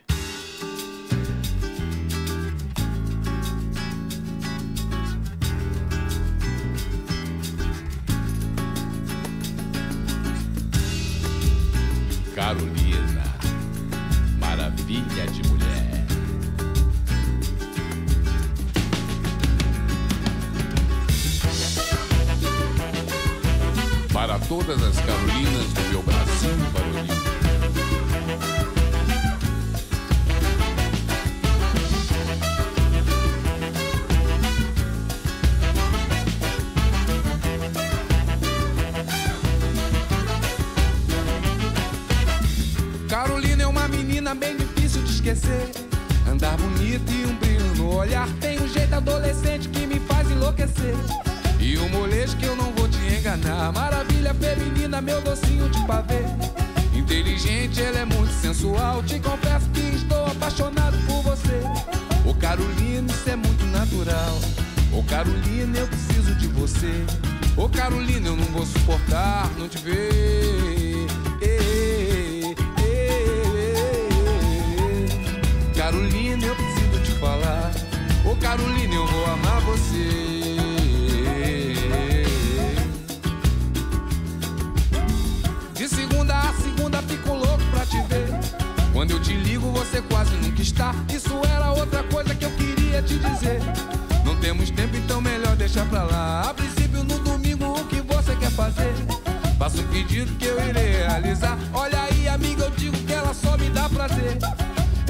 Andar 46.30 46.58
bonito 46.58 47.10
e 47.10 47.24
um 47.24 47.34
brilho 47.36 47.74
no 47.76 47.96
olhar. 47.96 48.28
Tem 48.38 48.60
um 48.60 48.68
jeito 48.68 48.94
adolescente 48.94 49.66
que 49.70 49.86
me 49.86 49.98
faz 50.00 50.30
enlouquecer. 50.30 50.94
E 51.58 51.78
um 51.78 51.88
molejo 51.88 52.36
que 52.36 52.44
eu 52.44 52.54
não 52.54 52.70
vou 52.72 52.86
te 52.86 52.98
enganar. 52.98 53.72
Maravilha 53.72 54.34
feminina, 54.34 55.00
meu 55.00 55.22
docinho 55.22 55.70
de 55.70 55.86
pavê. 55.86 56.20
Inteligente, 56.94 57.80
ela 57.80 58.00
é 58.00 58.04
muito 58.04 58.30
sensual. 58.30 59.02
Te 59.04 59.18
confesso 59.20 59.70
que 59.70 59.80
estou 59.96 60.26
apaixonado 60.26 60.98
por 61.06 61.22
você. 61.22 61.62
Ô 62.28 62.34
Carolina, 62.34 63.10
isso 63.10 63.30
é 63.30 63.36
muito 63.36 63.64
natural. 63.64 64.38
Ô 64.92 65.02
Carolina, 65.04 65.78
eu 65.78 65.86
preciso 65.86 66.34
de 66.34 66.46
você. 66.48 67.06
Ô 67.56 67.70
Carolina, 67.70 68.28
eu 68.28 68.36
não 68.36 68.44
vou 68.46 68.66
suportar 68.66 69.50
não 69.58 69.66
te 69.66 69.78
ver. 69.78 70.81
Carolina, 75.82 76.46
eu 76.46 76.54
preciso 76.54 77.00
te 77.02 77.10
falar. 77.18 77.72
Ô 78.24 78.36
Carolina, 78.36 78.94
eu 78.94 79.04
vou 79.04 79.24
amar 79.26 79.60
você. 79.62 80.54
De 85.74 85.88
segunda 85.88 86.38
a 86.38 86.54
segunda 86.54 87.02
fico 87.02 87.34
louco 87.34 87.64
pra 87.72 87.84
te 87.84 88.00
ver. 88.02 88.28
Quando 88.92 89.10
eu 89.10 89.20
te 89.20 89.32
ligo, 89.32 89.72
você 89.72 90.00
quase 90.02 90.30
nunca 90.36 90.62
está. 90.62 90.94
Isso 91.12 91.34
era 91.52 91.72
outra 91.72 92.04
coisa 92.04 92.32
que 92.32 92.44
eu 92.44 92.52
queria 92.52 93.02
te 93.02 93.18
dizer. 93.18 93.60
Não 94.24 94.36
temos 94.36 94.70
tempo, 94.70 94.96
então 94.96 95.20
melhor 95.20 95.56
deixar 95.56 95.84
pra 95.86 96.04
lá. 96.04 96.48
A 96.48 96.54
princípio, 96.54 97.02
no 97.02 97.18
domingo, 97.18 97.72
o 97.72 97.84
que 97.86 98.00
você 98.02 98.36
quer 98.36 98.52
fazer? 98.52 98.94
Faça 99.58 99.80
um 99.80 99.86
pedido 99.88 100.32
que 100.36 100.44
eu 100.44 100.64
irei 100.64 100.92
realizar. 100.92 101.58
Olha 101.74 102.01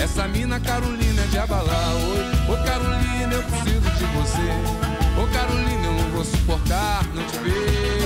Essa 0.03 0.27
mina 0.27 0.59
Carolina 0.59 1.23
é 1.23 1.27
de 1.29 1.39
abalar 1.39 1.95
hoje. 1.95 2.51
Ô 2.51 2.57
Carolina, 2.65 3.35
eu 3.35 3.43
preciso 3.45 3.89
de 3.93 4.05
você. 4.07 4.51
Ô 5.17 5.33
Carolina, 5.33 5.87
eu 5.87 5.93
não 5.93 6.11
vou 6.11 6.25
suportar 6.25 7.07
não 7.15 7.25
te 7.25 7.39
ver. 7.39 8.02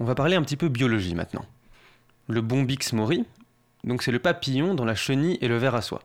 On 0.00 0.04
va 0.04 0.14
parler 0.14 0.36
un 0.36 0.42
petit 0.42 0.56
peu 0.56 0.68
biologie 0.68 1.14
maintenant. 1.14 1.44
Le 2.28 2.40
Bombix 2.40 2.92
mori, 2.92 3.24
donc 3.82 4.02
c'est 4.02 4.12
le 4.12 4.20
papillon 4.20 4.74
dont 4.74 4.84
la 4.84 4.94
chenille 4.94 5.38
est 5.40 5.48
le 5.48 5.56
ver 5.56 5.74
à 5.74 5.82
soie. 5.82 6.02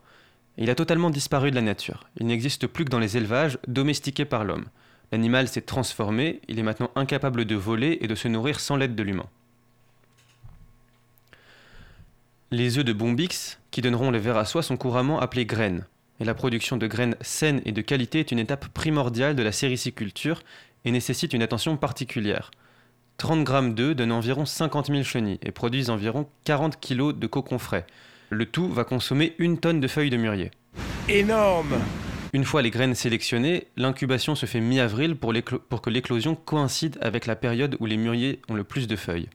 Il 0.57 0.69
a 0.69 0.75
totalement 0.75 1.09
disparu 1.09 1.51
de 1.51 1.55
la 1.55 1.61
nature. 1.61 2.07
Il 2.19 2.25
n'existe 2.25 2.65
plus 2.67 2.85
que 2.85 2.89
dans 2.89 2.99
les 2.99 3.17
élevages 3.17 3.59
domestiqués 3.67 4.25
par 4.25 4.45
l'homme. 4.45 4.65
L'animal 5.11 5.47
s'est 5.47 5.61
transformé, 5.61 6.41
il 6.47 6.57
est 6.57 6.63
maintenant 6.63 6.89
incapable 6.95 7.45
de 7.45 7.55
voler 7.55 7.99
et 8.01 8.07
de 8.07 8.15
se 8.15 8.27
nourrir 8.27 8.59
sans 8.59 8.77
l'aide 8.77 8.95
de 8.95 9.03
l'humain. 9.03 9.27
Les 12.49 12.77
œufs 12.77 12.85
de 12.85 12.93
Bombix, 12.93 13.59
qui 13.69 13.81
donneront 13.81 14.11
les 14.11 14.19
vers 14.19 14.37
à 14.37 14.45
soie, 14.45 14.63
sont 14.63 14.77
couramment 14.77 15.19
appelés 15.19 15.45
graines. 15.45 15.85
Et 16.19 16.25
la 16.25 16.33
production 16.33 16.77
de 16.77 16.87
graines 16.87 17.15
saines 17.21 17.61
et 17.65 17.71
de 17.71 17.81
qualité 17.81 18.19
est 18.19 18.31
une 18.31 18.39
étape 18.39 18.67
primordiale 18.69 19.35
de 19.35 19.43
la 19.43 19.51
sériciculture 19.51 20.41
et 20.85 20.91
nécessite 20.91 21.33
une 21.33 21.41
attention 21.41 21.77
particulière. 21.77 22.51
30 23.17 23.43
grammes 23.43 23.73
d'œufs 23.73 23.95
donnent 23.95 24.11
environ 24.11 24.45
50 24.45 24.87
000 24.87 25.03
chenilles 25.03 25.39
et 25.41 25.51
produisent 25.51 25.89
environ 25.89 26.27
40 26.45 26.79
kg 26.79 27.11
de 27.17 27.27
cocon 27.27 27.57
frais. 27.57 27.85
Le 28.29 28.45
tout 28.45 28.69
va 28.69 28.83
consommer 28.83 29.35
une 29.37 29.59
tonne 29.59 29.79
de 29.79 29.87
feuilles 29.87 30.09
de 30.09 30.17
mûrier. 30.17 30.51
Énorme 31.07 31.75
Une 32.33 32.45
fois 32.45 32.61
les 32.61 32.71
graines 32.71 32.95
sélectionnées, 32.95 33.67
l'incubation 33.77 34.35
se 34.35 34.45
fait 34.45 34.59
mi-avril 34.59 35.15
pour, 35.15 35.33
que 35.81 35.89
l'éclosion 35.89 36.35
coïncide 36.35 36.97
avec 37.01 37.25
la 37.27 37.35
période 37.35 37.77
où 37.79 37.85
les 37.85 37.97
mûriers 37.97 38.41
ont 38.49 38.55
le 38.55 38.63
plus 38.63 38.87
de 38.87 38.95
feuilles. 38.95 39.29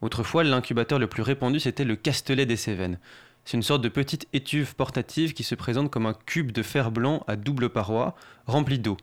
Autrefois, 0.00 0.42
l'incubateur 0.42 0.98
le 0.98 1.06
plus 1.06 1.22
répandu, 1.22 1.60
c'était 1.60 1.84
le 1.84 1.96
Castelet 1.96 2.46
des 2.46 2.56
Cévennes. 2.56 2.98
C'est 3.44 3.56
une 3.56 3.62
sorte 3.62 3.82
de 3.82 3.88
petite 3.88 4.28
étuve 4.32 4.74
portative 4.74 5.32
qui 5.32 5.42
se 5.42 5.54
présente 5.54 5.90
comme 5.90 6.06
un 6.06 6.14
cube 6.26 6.52
de 6.52 6.62
fer 6.62 6.90
blanc 6.90 7.24
à 7.26 7.36
double 7.36 7.68
paroi, 7.68 8.14
rempli 8.46 8.78
d'eau. 8.78 8.96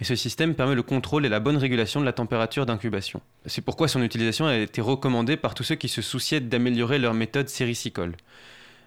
Et 0.00 0.04
ce 0.04 0.14
système 0.14 0.54
permet 0.54 0.76
le 0.76 0.82
contrôle 0.82 1.26
et 1.26 1.28
la 1.28 1.40
bonne 1.40 1.56
régulation 1.56 2.00
de 2.00 2.04
la 2.04 2.12
température 2.12 2.66
d'incubation. 2.66 3.20
C'est 3.46 3.62
pourquoi 3.62 3.88
son 3.88 4.02
utilisation 4.02 4.46
a 4.46 4.56
été 4.56 4.80
recommandée 4.80 5.36
par 5.36 5.54
tous 5.54 5.64
ceux 5.64 5.74
qui 5.74 5.88
se 5.88 6.02
souciaient 6.02 6.40
d'améliorer 6.40 6.98
leur 6.98 7.14
méthode 7.14 7.48
séricicole. 7.48 8.14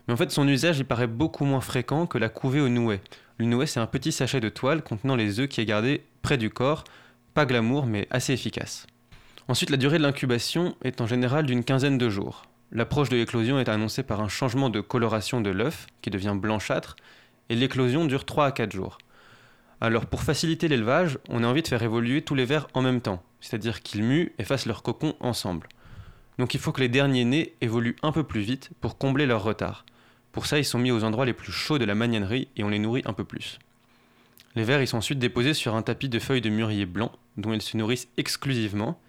Mais 0.07 0.13
en 0.13 0.17
fait, 0.17 0.31
son 0.31 0.47
usage 0.47 0.79
il 0.79 0.85
paraît 0.85 1.07
beaucoup 1.07 1.43
moins 1.43 1.61
fréquent 1.61 2.07
que 2.07 2.17
la 2.17 2.29
couvée 2.29 2.61
au 2.61 2.69
nouet. 2.69 3.01
Le 3.37 3.45
nouet, 3.45 3.65
c'est 3.65 3.79
un 3.79 3.87
petit 3.87 4.11
sachet 4.11 4.39
de 4.39 4.49
toile 4.49 4.83
contenant 4.83 5.15
les 5.15 5.39
œufs 5.39 5.49
qui 5.49 5.59
est 5.61 5.65
gardé 5.65 6.03
près 6.21 6.37
du 6.37 6.49
corps, 6.49 6.85
pas 7.33 7.45
glamour, 7.45 7.85
mais 7.85 8.07
assez 8.09 8.33
efficace. 8.33 8.87
Ensuite, 9.47 9.69
la 9.69 9.77
durée 9.77 9.97
de 9.97 10.03
l'incubation 10.03 10.75
est 10.83 11.01
en 11.01 11.07
général 11.07 11.45
d'une 11.45 11.63
quinzaine 11.63 11.97
de 11.97 12.09
jours. 12.09 12.43
L'approche 12.71 13.09
de 13.09 13.17
l'éclosion 13.17 13.59
est 13.59 13.67
annoncée 13.67 14.03
par 14.03 14.21
un 14.21 14.29
changement 14.29 14.69
de 14.69 14.79
coloration 14.79 15.41
de 15.41 15.49
l'œuf, 15.49 15.87
qui 16.01 16.09
devient 16.09 16.35
blanchâtre, 16.35 16.95
et 17.49 17.55
l'éclosion 17.55 18.05
dure 18.05 18.23
3 18.23 18.45
à 18.45 18.51
4 18.53 18.71
jours. 18.71 18.97
Alors, 19.83 20.05
pour 20.05 20.21
faciliter 20.21 20.67
l'élevage, 20.67 21.17
on 21.27 21.43
a 21.43 21.47
envie 21.47 21.63
de 21.63 21.67
faire 21.67 21.81
évoluer 21.81 22.21
tous 22.21 22.35
les 22.35 22.45
vers 22.45 22.67
en 22.75 22.83
même 22.83 23.01
temps, 23.01 23.23
c'est-à-dire 23.39 23.81
qu'ils 23.81 24.03
muent 24.03 24.31
et 24.37 24.43
fassent 24.43 24.67
leur 24.67 24.83
cocon 24.83 25.15
ensemble. 25.19 25.67
Donc 26.37 26.53
il 26.53 26.59
faut 26.59 26.71
que 26.71 26.81
les 26.81 26.87
derniers 26.87 27.25
nés 27.25 27.55
évoluent 27.61 27.95
un 28.03 28.11
peu 28.11 28.23
plus 28.23 28.41
vite 28.41 28.69
pour 28.79 28.99
combler 28.99 29.25
leur 29.25 29.43
retard. 29.43 29.85
Pour 30.31 30.45
ça, 30.45 30.59
ils 30.59 30.65
sont 30.65 30.77
mis 30.77 30.91
aux 30.91 31.03
endroits 31.03 31.25
les 31.25 31.33
plus 31.33 31.51
chauds 31.51 31.79
de 31.79 31.85
la 31.85 31.95
magnanerie 31.95 32.47
et 32.55 32.63
on 32.63 32.69
les 32.69 32.77
nourrit 32.77 33.01
un 33.05 33.13
peu 33.13 33.23
plus. 33.23 33.57
Les 34.55 34.63
vers 34.63 34.81
ils 34.81 34.87
sont 34.87 34.97
ensuite 34.97 35.19
déposés 35.19 35.55
sur 35.55 35.75
un 35.75 35.81
tapis 35.81 36.09
de 36.09 36.19
feuilles 36.19 36.41
de 36.41 36.49
mûrier 36.49 36.85
blanc, 36.85 37.11
dont 37.37 37.53
ils 37.53 37.61
se 37.61 37.75
nourrissent 37.75 38.07
exclusivement. 38.17 38.99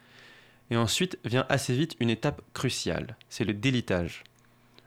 Et 0.71 0.77
ensuite 0.77 1.19
vient 1.27 1.45
assez 1.51 1.75
vite 1.75 1.97
une 2.01 2.11
étape 2.11 2.41
cruciale, 2.55 3.17
c'est 3.29 3.45
le 3.45 3.53
délitage. 3.53 4.25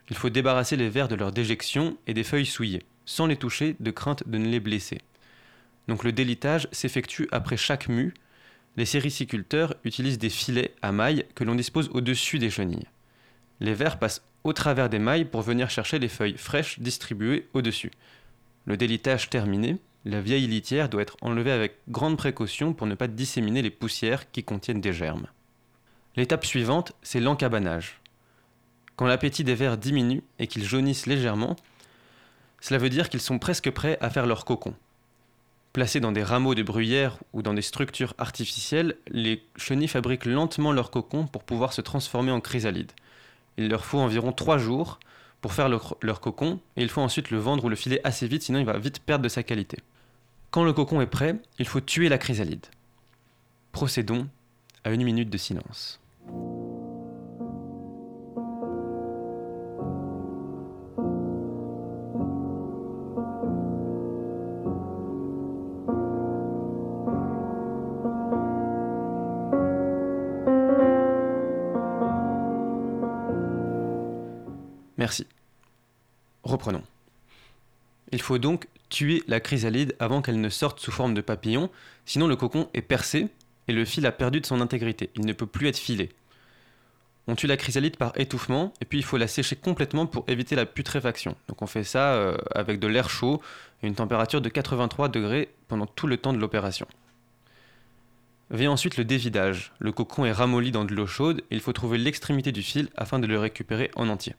Il 0.10 0.16
faut 0.16 0.30
débarrasser 0.30 0.78
les 0.78 0.90
vers 0.90 1.08
de 1.08 1.16
leur 1.16 1.32
déjection 1.32 1.96
et 2.08 2.16
des 2.16 2.24
feuilles 2.24 2.46
souillées, 2.48 2.84
sans 3.06 3.28
les 3.28 3.38
toucher 3.38 3.76
de 3.80 3.92
crainte 3.92 4.28
de 4.28 4.38
ne 4.40 4.48
les 4.48 4.60
blesser. 4.60 5.00
Donc 5.88 6.04
le 6.04 6.12
délitage 6.12 6.68
s'effectue 6.72 7.28
après 7.32 7.58
chaque 7.58 7.88
mue. 7.88 8.14
Les 8.78 8.86
sériciculteurs 8.86 9.76
utilisent 9.84 10.20
des 10.20 10.30
filets 10.30 10.74
à 10.82 10.92
mailles 10.92 11.26
que 11.36 11.44
l'on 11.44 11.56
dispose 11.56 11.90
au-dessus 11.94 12.40
des 12.40 12.50
chenilles. 12.50 12.88
Les 13.60 13.74
vers 13.74 14.00
passent 14.00 14.24
au 14.44 14.54
travers 14.54 14.90
des 14.90 15.00
mailles 15.00 15.26
pour 15.26 15.42
venir 15.42 15.70
chercher 15.70 16.00
les 16.00 16.10
feuilles 16.10 16.38
fraîches 16.38 16.80
distribuées 16.80 17.48
au-dessus. 17.54 17.92
Le 18.66 18.78
délitage 18.78 19.30
terminé, 19.30 19.78
la 20.06 20.22
vieille 20.22 20.48
litière 20.48 20.90
doit 20.90 21.02
être 21.02 21.18
enlevée 21.22 21.52
avec 21.52 21.78
grande 21.90 22.18
précaution 22.18 22.74
pour 22.74 22.88
ne 22.88 22.96
pas 22.96 23.08
disséminer 23.08 23.62
les 23.62 23.72
poussières 23.72 24.32
qui 24.32 24.44
contiennent 24.44 24.82
des 24.82 24.94
germes. 24.94 25.28
L'étape 26.16 26.46
suivante, 26.46 26.94
c'est 27.02 27.20
l'encabanage. 27.20 28.00
Quand 28.96 29.08
l'appétit 29.08 29.44
des 29.44 29.56
vers 29.56 29.78
diminue 29.78 30.24
et 30.40 30.48
qu'ils 30.48 30.64
jaunissent 30.64 31.08
légèrement, 31.08 31.56
cela 32.62 32.78
veut 32.78 32.90
dire 32.90 33.10
qu'ils 33.10 33.22
sont 33.22 33.40
presque 33.40 33.70
prêts 33.72 33.98
à 34.00 34.10
faire 34.10 34.26
leur 34.26 34.46
cocon. 34.46 34.74
Placés 35.76 36.00
dans 36.00 36.14
des 36.14 36.24
rameaux 36.24 36.56
de 36.56 36.64
bruyère 36.64 37.18
ou 37.34 37.42
dans 37.42 37.54
des 37.54 37.62
structures 37.62 38.14
artificielles, 38.18 38.96
les 39.10 39.44
chenilles 39.58 39.90
fabriquent 39.90 40.24
lentement 40.24 40.72
leur 40.72 40.90
cocon 40.90 41.28
pour 41.28 41.44
pouvoir 41.44 41.74
se 41.74 41.82
transformer 41.82 42.32
en 42.32 42.40
chrysalide. 42.40 42.94
Il 43.58 43.68
leur 43.68 43.84
faut 43.84 44.00
environ 44.00 44.32
3 44.32 44.58
jours 44.58 45.02
pour 45.42 45.52
faire 45.52 45.68
leur 45.68 46.22
cocon 46.22 46.62
et 46.78 46.82
il 46.82 46.88
faut 46.88 47.02
ensuite 47.02 47.30
le 47.30 47.40
vendre 47.40 47.66
ou 47.66 47.68
le 47.68 47.76
filer 47.76 48.00
assez 48.06 48.26
vite 48.26 48.44
sinon 48.44 48.60
il 48.60 48.66
va 48.66 48.78
vite 48.78 49.02
perdre 49.02 49.26
de 49.26 49.28
sa 49.28 49.44
qualité. 49.44 49.80
Quand 50.50 50.64
le 50.64 50.72
cocon 50.72 51.02
est 51.02 51.08
prêt, 51.08 51.36
il 51.60 51.68
faut 51.68 51.82
tuer 51.82 52.08
la 52.08 52.20
chrysalide. 52.20 52.68
Procédons 53.74 54.30
à 54.86 54.92
une 54.92 55.04
minute 55.04 55.30
de 55.30 55.38
silence. 55.38 56.00
Reprenons. 76.46 76.84
Il 78.12 78.22
faut 78.22 78.38
donc 78.38 78.68
tuer 78.90 79.24
la 79.28 79.40
chrysalide 79.40 79.96
avant 80.00 80.22
qu'elle 80.22 80.40
ne 80.40 80.50
sorte 80.50 80.80
sous 80.80 80.92
forme 80.92 81.16
de 81.16 81.22
papillon, 81.22 81.70
sinon 82.06 82.28
le 82.28 82.36
cocon 82.36 82.70
est 82.74 82.82
percé 82.82 83.28
et 83.68 83.74
le 83.74 83.84
fil 83.84 84.06
a 84.06 84.12
perdu 84.12 84.40
de 84.40 84.46
son 84.46 84.62
intégrité, 84.62 85.10
il 85.16 85.26
ne 85.26 85.34
peut 85.34 85.48
plus 85.48 85.68
être 85.68 85.78
filé. 85.78 86.10
On 87.28 87.36
tue 87.36 87.48
la 87.48 87.58
chrysalide 87.58 87.98
par 87.98 88.12
étouffement 88.16 88.72
et 88.80 88.86
puis 88.86 89.00
il 89.00 89.04
faut 89.04 89.18
la 89.18 89.28
sécher 89.28 89.56
complètement 89.56 90.06
pour 90.06 90.24
éviter 90.28 90.56
la 90.56 90.68
putréfaction. 90.68 91.36
Donc 91.48 91.64
on 91.64 91.68
fait 91.68 91.84
ça 91.84 92.14
euh, 92.14 92.38
avec 92.54 92.80
de 92.80 92.86
l'air 92.86 93.10
chaud 93.10 93.42
et 93.82 93.88
une 93.88 93.96
température 93.96 94.42
de 94.42 94.50
83 94.50 95.10
degrés 95.10 95.50
pendant 95.68 95.88
tout 95.88 96.06
le 96.06 96.18
temps 96.18 96.34
de 96.34 96.38
l'opération. 96.38 96.86
Vient 98.52 98.70
ensuite 98.70 98.98
le 98.98 99.06
dévidage. 99.06 99.74
Le 99.80 99.92
cocon 99.92 100.26
est 100.26 100.32
ramolli 100.32 100.72
dans 100.72 100.86
de 100.86 100.94
l'eau 100.94 101.08
chaude 101.08 101.40
et 101.50 101.56
il 101.56 101.62
faut 101.62 101.74
trouver 101.74 101.98
l'extrémité 101.98 102.52
du 102.52 102.62
fil 102.62 102.90
afin 102.96 103.18
de 103.18 103.26
le 103.26 103.40
récupérer 103.40 103.90
en 103.96 104.08
entier. 104.08 104.36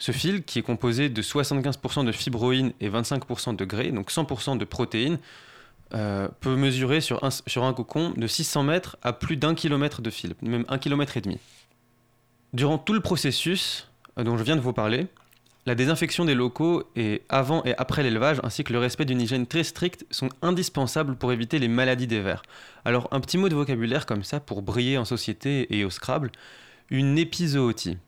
Ce 0.00 0.12
fil, 0.12 0.42
qui 0.42 0.58
est 0.58 0.62
composé 0.62 1.10
de 1.10 1.20
75% 1.22 2.06
de 2.06 2.12
fibroïne 2.12 2.72
et 2.80 2.88
25% 2.88 3.54
de 3.54 3.64
grès, 3.66 3.92
donc 3.92 4.10
100% 4.10 4.56
de 4.56 4.64
protéines, 4.64 5.18
euh, 5.92 6.26
peut 6.40 6.56
mesurer 6.56 7.02
sur 7.02 7.22
un, 7.22 7.72
cocon 7.74 8.14
de 8.16 8.26
600 8.26 8.62
mètres 8.62 8.96
à 9.02 9.12
plus 9.12 9.36
d'un 9.36 9.54
kilomètre 9.54 10.00
de 10.00 10.08
fil, 10.08 10.34
même 10.40 10.64
un 10.68 10.78
kilomètre 10.78 11.18
et 11.18 11.20
demi. 11.20 11.38
Durant 12.54 12.78
tout 12.78 12.94
le 12.94 13.00
processus 13.00 13.88
euh, 14.18 14.24
dont 14.24 14.38
je 14.38 14.42
viens 14.42 14.56
de 14.56 14.62
vous 14.62 14.72
parler, 14.72 15.06
la 15.66 15.74
désinfection 15.74 16.24
des 16.24 16.34
locaux 16.34 16.84
et 16.96 17.20
avant 17.28 17.62
et 17.66 17.74
après 17.76 18.02
l'élevage, 18.02 18.40
ainsi 18.42 18.64
que 18.64 18.72
le 18.72 18.78
respect 18.78 19.04
d'une 19.04 19.20
hygiène 19.20 19.46
très 19.46 19.64
stricte, 19.64 20.06
sont 20.10 20.30
indispensables 20.40 21.14
pour 21.14 21.30
éviter 21.30 21.58
les 21.58 21.68
maladies 21.68 22.06
des 22.06 22.20
vers. 22.20 22.42
Alors 22.86 23.06
un 23.10 23.20
petit 23.20 23.36
mot 23.36 23.50
de 23.50 23.54
vocabulaire 23.54 24.06
comme 24.06 24.24
ça 24.24 24.40
pour 24.40 24.62
briller 24.62 24.96
en 24.96 25.04
société 25.04 25.76
et 25.76 25.84
au 25.84 25.90
Scrabble, 25.90 26.32
une 26.88 27.18
épizootie. 27.18 27.98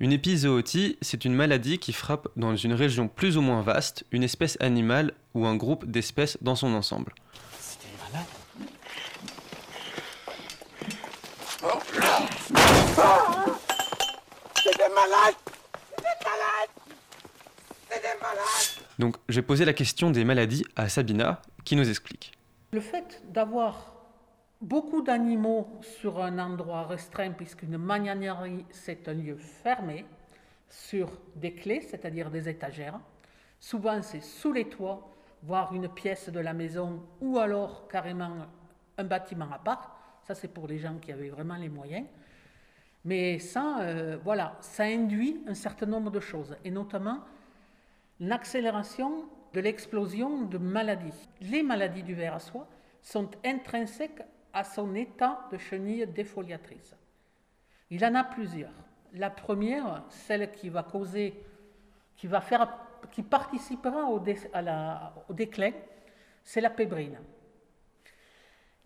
Une 0.00 0.12
épizootie, 0.12 0.96
c'est 1.02 1.24
une 1.24 1.34
maladie 1.34 1.78
qui 1.78 1.92
frappe 1.92 2.28
dans 2.36 2.54
une 2.54 2.72
région 2.72 3.08
plus 3.08 3.36
ou 3.36 3.40
moins 3.40 3.62
vaste 3.62 4.04
une 4.12 4.22
espèce 4.22 4.56
animale 4.60 5.12
ou 5.34 5.44
un 5.44 5.56
groupe 5.56 5.86
d'espèces 5.86 6.38
dans 6.40 6.54
son 6.54 6.72
ensemble. 6.74 7.12
Donc 19.00 19.16
j'ai 19.28 19.42
posé 19.42 19.64
la 19.64 19.72
question 19.72 20.10
des 20.10 20.24
maladies 20.24 20.64
à 20.76 20.88
Sabina 20.88 21.42
qui 21.64 21.74
nous 21.74 21.88
explique. 21.88 22.32
Le 22.70 22.80
fait 22.80 23.22
d'avoir 23.32 23.97
beaucoup 24.60 25.02
d'animaux 25.02 25.68
sur 25.80 26.22
un 26.22 26.38
endroit 26.38 26.84
restreint, 26.84 27.30
puisqu'une 27.32 27.78
magnanerie, 27.78 28.64
c'est 28.70 29.08
un 29.08 29.14
lieu 29.14 29.36
fermé, 29.36 30.04
sur 30.70 31.10
des 31.36 31.54
clés, 31.54 31.80
c'est-à-dire 31.80 32.30
des 32.30 32.48
étagères. 32.48 33.00
Souvent, 33.60 34.02
c'est 34.02 34.22
sous 34.22 34.52
les 34.52 34.68
toits, 34.68 35.08
voire 35.42 35.72
une 35.74 35.88
pièce 35.88 36.28
de 36.28 36.40
la 36.40 36.52
maison, 36.52 37.02
ou 37.20 37.38
alors 37.38 37.88
carrément 37.88 38.46
un 38.98 39.04
bâtiment 39.04 39.50
à 39.52 39.58
part. 39.58 39.96
Ça, 40.22 40.34
c'est 40.34 40.48
pour 40.48 40.68
les 40.68 40.78
gens 40.78 40.96
qui 41.00 41.12
avaient 41.12 41.30
vraiment 41.30 41.56
les 41.56 41.68
moyens. 41.68 42.06
Mais 43.04 43.38
ça, 43.38 43.80
euh, 43.80 44.18
voilà, 44.22 44.56
ça 44.60 44.84
induit 44.84 45.42
un 45.46 45.54
certain 45.54 45.86
nombre 45.86 46.10
de 46.10 46.20
choses, 46.20 46.56
et 46.64 46.70
notamment 46.70 47.20
l'accélération 48.20 49.24
de 49.54 49.60
l'explosion 49.60 50.42
de 50.42 50.58
maladies. 50.58 51.28
Les 51.40 51.62
maladies 51.62 52.02
du 52.02 52.14
ver 52.14 52.34
à 52.34 52.40
soie 52.40 52.68
sont 53.00 53.30
intrinsèques 53.44 54.22
à 54.52 54.64
son 54.64 54.94
état 54.94 55.46
de 55.52 55.58
chenille 55.58 56.06
défoliatrice. 56.06 56.94
Il 57.90 58.04
en 58.04 58.14
a 58.14 58.24
plusieurs. 58.24 58.72
La 59.14 59.30
première, 59.30 60.02
celle 60.10 60.52
qui 60.52 60.68
va 60.68 60.82
causer, 60.82 61.34
qui 62.16 62.26
va 62.26 62.40
faire, 62.40 62.68
qui 63.10 63.22
participera 63.22 64.06
au, 64.10 64.18
déclin, 65.30 65.72
c'est 66.44 66.60
la 66.60 66.70
pébrine. 66.70 67.18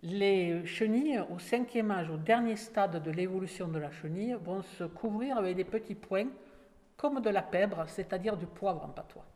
Les 0.02 0.66
chenilles, 0.66 1.20
au 1.30 1.38
cinquième 1.38 1.90
âge, 1.90 2.10
au 2.10 2.16
dernier 2.16 2.56
stade 2.56 3.02
de 3.02 3.10
l'évolution 3.10 3.68
de 3.68 3.78
la 3.78 3.90
chenille, 3.90 4.36
vont 4.42 4.62
se 4.62 4.84
couvrir 4.84 5.38
avec 5.38 5.56
des 5.56 5.64
petits 5.64 5.94
points 5.94 6.28
comme 6.96 7.20
de 7.20 7.30
la 7.30 7.42
pèbre, 7.42 7.84
c'est-à-dire 7.88 8.36
du 8.36 8.46
poivre 8.46 8.84
en 8.84 8.88
patois. 8.88 9.26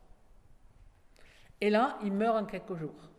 Et 1.59 1.69
là, 1.69 1.97
ils 2.03 2.13
meurent 2.13 2.35
en 2.35 2.45
quelques 2.45 2.75
jours. 2.75 3.09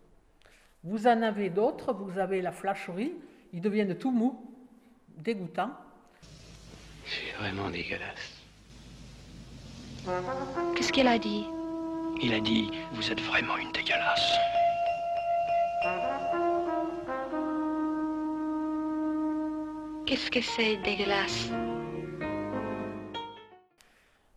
Vous 0.84 1.06
en 1.06 1.22
avez 1.22 1.50
d'autres, 1.50 1.92
vous 1.92 2.18
avez 2.18 2.40
la 2.40 2.52
flacherie, 2.52 3.14
ils 3.52 3.60
deviennent 3.60 3.96
tout 3.96 4.12
mous, 4.12 4.40
dégoûtants. 5.16 5.72
C'est 7.04 7.36
vraiment 7.38 7.68
dégueulasse. 7.70 8.38
Qu'est-ce 10.76 10.92
qu'il 10.92 11.08
a 11.08 11.18
dit? 11.18 11.44
Il 12.22 12.32
a 12.32 12.40
dit 12.40 12.70
Vous 12.92 13.10
êtes 13.10 13.20
vraiment 13.20 13.56
une 13.56 13.72
dégueulasse. 13.72 14.36
Qu'est-ce 20.06 20.30
que 20.30 20.40
c'est 20.40 20.76
dégueulasse? 20.78 21.50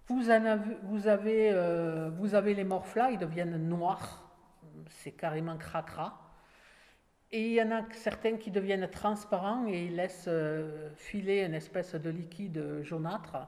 Vous, 0.08 0.30
en 0.30 0.46
avez, 0.46 0.76
vous, 0.84 1.08
avez, 1.08 1.52
euh, 1.54 2.10
vous 2.18 2.36
avez 2.36 2.54
les 2.54 2.64
morflas, 2.64 3.12
ils 3.12 3.18
deviennent 3.18 3.58
noirs, 3.70 4.24
c'est 4.90 5.12
carrément 5.12 5.58
cracra. 5.58 6.31
Et 7.34 7.48
il 7.48 7.54
y 7.54 7.62
en 7.62 7.72
a 7.72 7.84
certains 7.94 8.36
qui 8.36 8.52
deviennent 8.52 8.90
transparents 8.90 9.66
et 9.66 9.86
ils 9.86 9.96
laissent 9.96 10.26
euh, 10.28 10.90
filer 10.96 11.46
une 11.46 11.54
espèce 11.54 11.96
de 11.96 12.10
liquide 12.10 12.82
jaunâtre. 12.84 13.48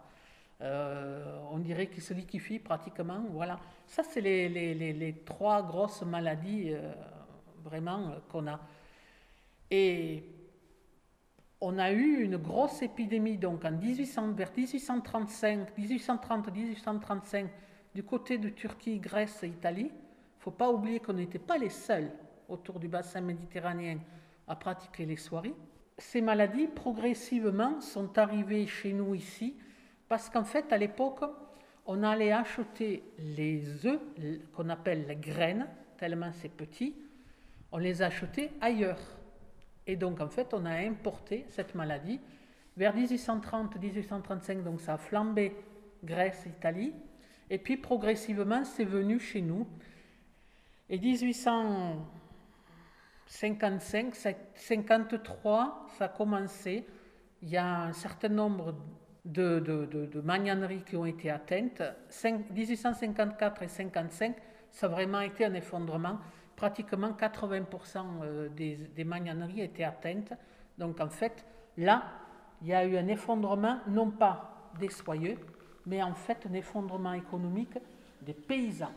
Euh, 0.62 1.38
on 1.52 1.60
dirait 1.60 1.88
qu'il 1.88 2.02
se 2.02 2.14
liquifie 2.14 2.60
pratiquement. 2.60 3.26
Voilà. 3.32 3.60
Ça, 3.86 4.04
c'est 4.04 4.22
les, 4.22 5.24
trois 5.26 5.64
grosses 5.64 6.02
maladies 6.04 6.72
euh, 6.72 6.94
vraiment 7.62 8.14
qu'on 8.30 8.48
a. 8.48 8.62
Et 9.70 10.24
on 11.60 11.78
a 11.78 11.92
eu 11.92 12.24
une 12.24 12.38
grosse 12.38 12.82
épidémie 12.82 13.38
donc 13.38 13.66
en 13.66 13.72
1800, 13.72 14.32
vers 14.32 14.52
1835, 14.56 15.78
1830-1835 15.78 17.48
du 17.94 18.04
côté 18.04 18.38
de 18.38 18.48
Turquie, 18.48 19.00
Grèce 19.00 19.44
et 19.44 19.48
Italie. 19.48 19.92
Il 19.92 20.38
ne 20.38 20.42
faut 20.42 20.52
pas 20.52 20.72
oublier 20.72 21.02
qu'on 21.02 21.14
n'était 21.14 21.38
pas 21.40 21.58
les 21.58 21.70
seuls 21.70 22.12
autour 22.54 22.80
du 22.80 22.88
bassin 22.88 23.22
méditerranéen 23.22 24.00
à 24.48 24.56
pratiquer 24.56 25.06
les 25.06 25.18
soirées. 25.18 25.56
Ces 25.98 26.22
maladies, 26.22 26.68
progressivement, 26.68 27.82
sont 27.82 28.18
arrivées 28.18 28.68
chez 28.68 28.94
nous 28.94 29.16
ici, 29.16 29.56
parce 30.08 30.30
qu'en 30.30 30.44
fait, 30.44 30.72
à 30.72 30.78
l'époque, 30.78 31.24
on 31.86 32.04
allait 32.04 32.32
acheter 32.32 33.04
les 33.20 33.86
œufs, 33.86 34.00
qu'on 34.54 34.70
appelle 34.70 35.06
les 35.08 35.16
graines, 35.16 35.68
tellement 35.98 36.32
c'est 36.32 36.50
petit, 36.50 36.96
on 37.72 37.78
les 37.78 38.02
achetait 38.02 38.52
ailleurs. 38.62 39.00
Et 39.86 39.96
donc, 39.96 40.22
en 40.22 40.30
fait, 40.30 40.54
on 40.54 40.66
a 40.66 40.76
importé 40.76 41.46
cette 41.50 41.76
maladie. 41.76 42.20
Vers 42.78 42.96
1830-1835, 42.96 44.64
donc 44.64 44.82
ça 44.82 44.94
a 44.94 44.98
flambé 44.98 45.56
Grèce, 46.04 46.46
Italie. 46.46 46.94
Et 47.50 47.58
puis, 47.58 47.78
progressivement, 47.78 48.64
c'est 48.64 48.86
venu 48.86 49.20
chez 49.20 49.42
nous. 49.42 49.68
Et 50.90 50.98
1800... 50.98 52.06
55, 53.26 54.16
53, 54.56 55.86
ça 55.98 56.06
a 56.06 56.08
commencé. 56.10 56.86
Il 57.42 57.50
y 57.50 57.58
a 57.58 57.84
un 57.84 57.94
certain 57.94 58.30
nombre 58.30 58.76
de, 59.26 59.60
de, 59.60 60.80
qui 60.86 60.96
ont 60.96 61.06
été 61.06 61.30
atteintes. 61.30 61.82
1854 62.24 63.64
et 63.64 63.68
55, 63.68 64.36
ça 64.72 64.86
a 64.88 64.90
vraiment 64.90 65.22
été 65.22 65.46
un 65.46 65.54
effondrement. 65.54 66.20
Pratiquement 66.56 67.12
80% 67.12 67.98
euh, 68.22 68.50
des, 68.50 68.76
des 68.76 69.04
magnaneries 69.04 69.62
étaient 69.62 69.84
atteintes. 69.84 70.34
Donc 70.78 71.00
en 71.00 71.10
fait, 71.10 71.46
là, 71.78 72.04
il 72.62 72.68
y 72.68 72.74
a 72.74 72.86
eu 72.86 72.98
un 72.98 73.08
effondrement, 73.08 73.80
non 73.88 74.12
pas 74.12 74.72
des 74.80 74.90
soyeux, 74.90 75.38
mais 75.86 76.02
en 76.02 76.14
fait 76.14 76.46
un 76.50 76.54
effondrement 76.54 77.14
économique 77.14 77.78
des 78.22 78.34
paysans. 78.34 78.92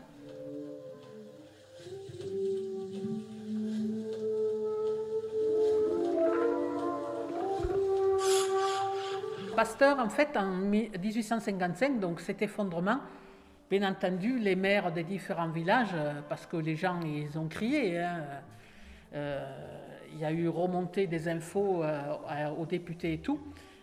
Pasteur, 9.57 9.97
en 9.97 10.09
fait, 10.09 10.37
en 10.37 10.51
1855, 10.51 11.99
donc 11.99 12.21
cet 12.21 12.43
effondrement, 12.43 12.99
bien 13.71 13.89
entendu, 13.89 14.37
les 14.37 14.55
maires 14.55 14.91
des 14.91 15.03
différents 15.03 15.49
villages, 15.49 15.95
euh, 15.95 16.21
parce 16.29 16.45
que 16.45 16.57
les 16.57 16.75
gens, 16.75 16.99
ils 17.01 17.39
ont 17.39 17.47
crié, 17.47 17.97
hein, 17.97 18.23
euh, 19.15 19.43
il 20.13 20.19
y 20.19 20.25
a 20.25 20.31
eu 20.31 20.47
remontée 20.47 21.07
des 21.07 21.27
infos 21.27 21.83
euh, 21.83 22.49
aux 22.55 22.67
députés 22.67 23.13
et 23.13 23.17
tout. 23.17 23.39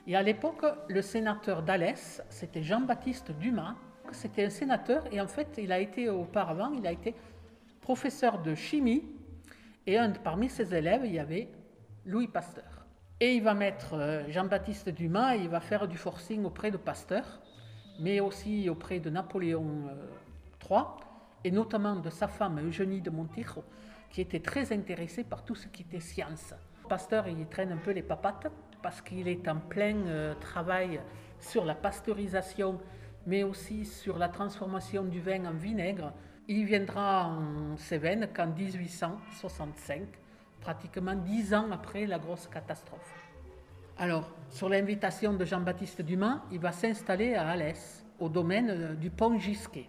Et 0.06 0.14
à 0.14 0.22
l'époque, 0.22 0.64
le 0.87 1.02
sénateur 1.02 1.60
d'Alès, 1.64 2.22
c'était 2.28 2.62
Jean-Baptiste 2.62 3.32
Dumas, 3.32 3.74
c'était 4.12 4.44
un 4.44 4.50
sénateur, 4.50 5.02
et 5.12 5.20
en 5.20 5.26
fait, 5.26 5.58
il 5.58 5.72
a 5.72 5.80
été 5.80 6.08
auparavant, 6.08 6.70
il 6.70 6.87
a 6.87 6.92
été 6.92 7.16
professeur 7.80 8.38
de 8.38 8.54
chimie, 8.54 9.02
et 9.88 9.98
parmi 10.22 10.48
ses 10.48 10.72
élèves, 10.72 11.02
il 11.04 11.14
y 11.14 11.18
avait 11.18 11.48
Louis 12.06 12.28
Pasteur. 12.28 12.73
Et 13.24 13.37
il 13.37 13.42
va 13.42 13.54
mettre 13.54 13.94
euh, 13.94 14.22
Jean-Baptiste 14.28 14.90
Dumas, 14.90 15.37
il 15.37 15.48
va 15.48 15.60
faire 15.60 15.88
du 15.88 15.96
forcing 15.96 16.44
auprès 16.44 16.70
de 16.70 16.76
Pasteur, 16.76 17.24
mais 17.98 18.20
aussi 18.20 18.68
auprès 18.68 19.00
de 19.00 19.08
Napoléon 19.08 19.64
III, 20.68 20.80
euh, 20.80 20.82
et 21.42 21.50
notamment 21.50 21.96
de 21.96 22.10
sa 22.10 22.28
femme 22.28 22.60
Eugénie 22.60 23.00
de 23.00 23.08
Montijo, 23.08 23.64
qui 24.10 24.20
était 24.20 24.40
très 24.40 24.74
intéressée 24.74 25.24
par 25.24 25.42
tout 25.42 25.54
ce 25.54 25.68
qui 25.68 25.84
était 25.84 26.00
science. 26.00 26.52
Pasteur, 26.87 27.26
il 27.26 27.46
traîne 27.46 27.72
un 27.72 27.78
peu 27.78 27.92
les 27.92 28.02
papates, 28.02 28.52
parce 28.82 29.00
qu'il 29.00 29.26
est 29.26 29.48
en 29.48 29.56
plein 29.56 29.96
euh, 30.06 30.34
travail 30.34 31.00
sur 31.40 31.64
la 31.64 31.74
pasteurisation, 31.74 32.78
mais 33.26 33.42
aussi 33.42 33.87
sur 33.87 34.18
la 34.18 34.28
transformation 34.28 35.02
du 35.02 35.22
vin 35.22 35.46
en 35.46 35.54
vinaigre. 35.54 36.12
Il 36.46 36.66
viendra 36.66 37.28
en 37.28 37.78
Cévennes 37.78 38.28
qu'en 38.34 38.48
1865 38.48 40.23
pratiquement 40.64 41.14
dix 41.14 41.53
ans 41.53 41.68
après 41.70 42.07
la 42.07 42.18
grosse 42.18 42.48
catastrophe. 42.48 43.14
Alors, 43.98 44.29
sur 44.50 44.68
l'invitation 44.68 45.35
de 45.35 45.44
Jean-Baptiste 45.44 46.03
Dumas, 46.03 46.40
il 46.50 46.59
va 46.59 46.72
s'installer 46.72 47.35
à 47.35 47.48
Alès, 47.48 48.05
au 48.18 48.29
domaine 48.29 48.70
euh, 48.70 48.94
du 48.94 49.11
pont 49.11 49.38
Gisquet. 49.38 49.88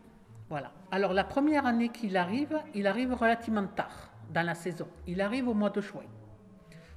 Voilà. 0.50 0.72
Alors, 0.92 1.14
la 1.14 1.24
première 1.24 1.66
année 1.66 1.90
qu'il 1.90 2.16
arrive, 2.18 2.60
il 2.76 2.86
arrive 2.86 3.14
relativement 3.14 3.66
tard. 3.66 4.12
dans 4.30 4.46
la 4.46 4.56
saison. 4.56 4.88
Il 5.08 5.22
arrive 5.22 5.48
au 5.48 5.54
mois 5.54 5.70
de 5.70 5.82
juin. 5.82 6.04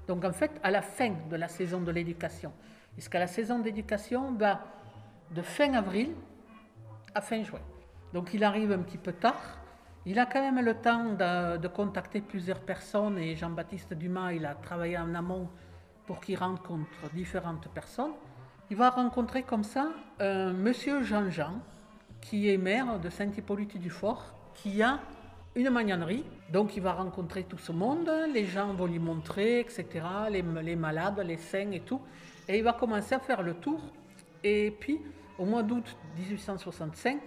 Donc 0.06 0.24
en 0.24 0.32
fait, 0.32 0.50
à 0.62 0.70
la 0.70 0.82
fin 0.82 1.14
de 1.30 1.36
la 1.36 1.48
saison 1.48 1.80
de 1.80 1.90
l'éducation. 1.90 2.52
Puisqu'à 2.94 3.18
la 3.18 3.26
saison 3.26 3.58
d'éducation 3.58 4.32
va 4.32 4.60
de 5.30 5.42
fin 5.42 5.74
avril 5.74 6.10
à 7.14 7.20
fin 7.20 7.42
juin. 7.42 7.60
Donc 8.12 8.32
il 8.34 8.42
arrive 8.42 8.72
un 8.72 8.78
petit 8.78 8.98
peu 8.98 9.12
tard. 9.12 9.58
Il 10.10 10.18
a 10.18 10.24
quand 10.24 10.40
même 10.40 10.64
le 10.64 10.72
temps 10.72 11.04
de, 11.04 11.68
contacter 11.68 12.22
plusieurs 12.22 12.60
personnes 12.60 13.18
et 13.18 13.36
Jean-Baptiste 13.36 13.92
Dumas, 13.92 14.32
il 14.32 14.46
a 14.46 14.54
travaillé 14.54 14.96
en 14.96 15.14
amont 15.14 15.50
pour 16.06 16.20
qu'il 16.22 16.38
rencontre 16.38 16.88
différentes 17.12 17.68
personnes. 17.68 18.12
Il 18.70 18.78
va 18.78 18.88
rencontrer 18.88 19.42
comme 19.42 19.64
ça 19.64 19.90
un 20.18 20.54
monsieur 20.54 21.02
Jean-Jean, 21.02 21.60
qui 22.22 22.48
est 22.48 22.56
maire 22.56 22.98
de 22.98 23.10
Saint-Hippolyte-du-Fort, 23.10 24.32
qui 24.54 24.82
a 24.82 24.98
une 25.54 25.68
magnanerie. 25.68 26.24
Donc 26.50 26.74
il 26.74 26.82
va 26.82 26.94
rencontrer 26.94 27.44
tout 27.44 27.58
ce 27.58 27.72
monde, 27.72 28.10
les 28.32 28.46
gens 28.46 28.72
vont 28.72 28.86
lui 28.86 28.98
montrer, 28.98 29.60
etc., 29.60 29.84
les, 30.30 30.40
les 30.62 30.76
malades, 30.76 31.22
les 31.22 31.36
saints 31.36 31.72
et 31.72 31.80
tout. 31.80 32.00
Et 32.48 32.56
il 32.56 32.64
va 32.64 32.72
commencer 32.72 33.14
à 33.14 33.18
faire 33.18 33.42
le 33.42 33.52
tour. 33.52 33.82
Et 34.42 34.74
puis, 34.80 35.02
au 35.38 35.44
mois 35.44 35.62
d'août 35.62 35.84
1865, 36.16 37.20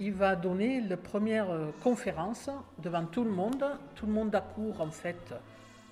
il 0.00 0.12
va 0.12 0.34
donner 0.34 0.80
la 0.80 0.96
première 0.96 1.50
euh, 1.50 1.70
conférence 1.82 2.50
devant 2.78 3.04
tout 3.04 3.24
le 3.24 3.30
monde. 3.30 3.64
Tout 3.94 4.06
le 4.06 4.12
monde 4.12 4.34
accourt 4.34 4.80
en 4.80 4.90
fait 4.90 5.34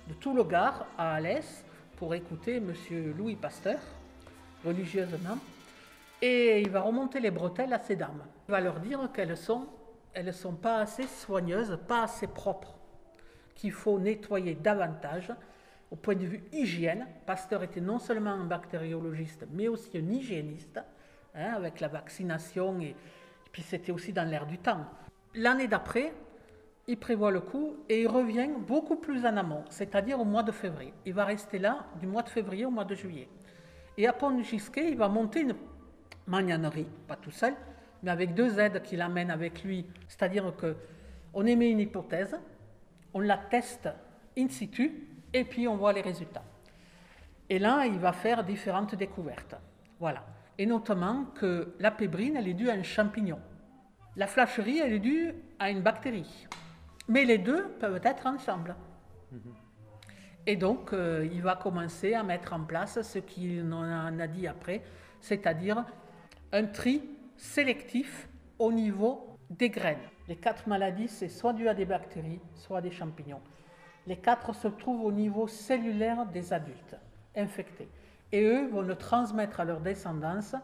de 0.07 0.13
tout 0.15 0.35
le 0.35 0.43
Gard 0.43 0.85
à 0.97 1.15
Alès 1.15 1.63
pour 1.95 2.13
écouter 2.13 2.57
M. 2.57 2.73
Louis 3.17 3.35
Pasteur, 3.35 3.79
religieusement. 4.65 5.37
Et 6.21 6.61
il 6.61 6.69
va 6.69 6.81
remonter 6.81 7.19
les 7.19 7.31
bretelles 7.31 7.73
à 7.73 7.79
ces 7.79 7.95
dames. 7.95 8.23
Il 8.47 8.51
va 8.51 8.61
leur 8.61 8.79
dire 8.79 9.09
qu'elles 9.13 9.37
sont, 9.37 9.67
elles 10.13 10.33
sont 10.33 10.53
pas 10.53 10.79
assez 10.79 11.03
soigneuses, 11.03 11.77
pas 11.87 12.03
assez 12.03 12.27
propres, 12.27 12.75
qu'il 13.55 13.71
faut 13.71 13.99
nettoyer 13.99 14.55
davantage. 14.55 15.31
Au 15.91 15.95
point 15.95 16.15
de 16.15 16.25
vue 16.25 16.43
hygiène, 16.51 17.07
Pasteur 17.25 17.63
était 17.63 17.81
non 17.81 17.99
seulement 17.99 18.31
un 18.31 18.45
bactériologiste, 18.45 19.45
mais 19.51 19.67
aussi 19.67 19.97
un 19.97 20.09
hygiéniste, 20.09 20.79
hein, 21.35 21.53
avec 21.55 21.79
la 21.79 21.87
vaccination 21.87 22.79
et, 22.81 22.95
puis 23.53 23.61
c'était 23.61 23.93
aussi 23.93 24.11
dans 24.11 24.27
l'air 24.29 24.45
du 24.45 24.57
temps. 24.57 24.83
L'année 25.35 25.67
d'après, 25.67 26.11
il 26.87 26.97
prévoit 26.97 27.31
le 27.31 27.39
coup 27.39 27.77
et 27.87 28.01
il 28.01 28.07
revient 28.07 28.49
beaucoup 28.67 28.97
plus 28.97 29.25
en 29.25 29.37
amont, 29.37 29.63
c'est-à-dire 29.69 30.19
au 30.19 30.25
mois 30.25 30.43
de 30.43 30.51
février. 30.51 30.93
Il 31.05 31.13
va 31.13 31.23
rester 31.23 31.59
là 31.59 31.85
du 32.01 32.07
mois 32.07 32.23
de 32.23 32.29
février 32.29 32.65
au 32.65 32.71
mois 32.71 32.83
de 32.83 32.95
juillet. 32.95 33.29
Et 33.97 34.07
à 34.07 34.11
Pont-Gisquet, 34.11 34.89
il 34.89 34.97
va 34.97 35.07
monter 35.07 35.41
une 35.41 35.55
magnanerie, 36.27 36.87
pas 37.07 37.15
tout 37.15 37.31
seul, 37.31 37.53
mais 38.01 38.11
avec 38.11 38.33
deux 38.33 38.59
aides 38.59 38.81
qu'il 38.81 39.01
amène 39.01 39.29
avec 39.29 39.63
lui. 39.63 39.85
C'est-à-dire 40.07 40.53
que 40.57 40.75
on 41.33 41.45
émet 41.45 41.69
une 41.69 41.79
hypothèse, 41.79 42.35
on 43.13 43.19
la 43.19 43.37
teste 43.37 43.87
in 44.37 44.49
situ 44.49 45.07
et 45.31 45.45
puis 45.45 45.67
on 45.67 45.77
voit 45.77 45.93
les 45.93 46.01
résultats. 46.01 46.43
Et 47.49 47.59
là, 47.59 47.85
il 47.85 47.99
va 47.99 48.13
faire 48.13 48.43
différentes 48.43 48.95
découvertes. 48.95 49.55
Voilà 49.99 50.25
et 50.57 50.65
notamment 50.65 51.25
que 51.35 51.73
la 51.79 51.91
pébrine, 51.91 52.35
elle 52.35 52.47
est 52.47 52.53
due 52.53 52.69
à 52.69 52.73
un 52.73 52.83
champignon. 52.83 53.39
La 54.15 54.27
flacherie, 54.27 54.79
elle 54.79 54.93
est 54.93 54.99
due 54.99 55.33
à 55.59 55.69
une 55.69 55.81
bactérie. 55.81 56.47
Mais 57.07 57.25
les 57.25 57.37
deux 57.37 57.69
peuvent 57.79 58.01
être 58.03 58.27
ensemble. 58.27 58.75
Et 60.45 60.55
donc, 60.55 60.93
euh, 60.93 61.27
il 61.31 61.41
va 61.41 61.55
commencer 61.55 62.13
à 62.13 62.23
mettre 62.23 62.53
en 62.53 62.63
place 62.63 63.01
ce 63.01 63.19
qu'il 63.19 63.63
en 63.73 64.19
a 64.19 64.27
dit 64.27 64.47
après, 64.47 64.83
c'est-à-dire 65.21 65.85
un 66.51 66.65
tri 66.65 67.01
sélectif 67.37 68.27
au 68.59 68.71
niveau 68.71 69.37
des 69.49 69.69
graines. 69.69 69.97
Les 70.27 70.35
quatre 70.35 70.67
maladies, 70.67 71.07
c'est 71.07 71.29
soit 71.29 71.53
dû 71.53 71.67
à 71.67 71.73
des 71.73 71.85
bactéries, 71.85 72.39
soit 72.55 72.77
à 72.77 72.81
des 72.81 72.91
champignons. 72.91 73.41
Les 74.05 74.17
quatre 74.17 74.53
se 74.53 74.67
trouvent 74.67 75.05
au 75.05 75.11
niveau 75.11 75.47
cellulaire 75.47 76.25
des 76.25 76.53
adultes 76.53 76.95
infectés 77.35 77.89
et 78.33 78.41
eux 78.43 78.67
vont 78.67 78.81
le 78.81 78.95
transmettre 78.95 79.59
à 79.59 79.65
leur 79.65 79.79
descendance. 79.79 80.55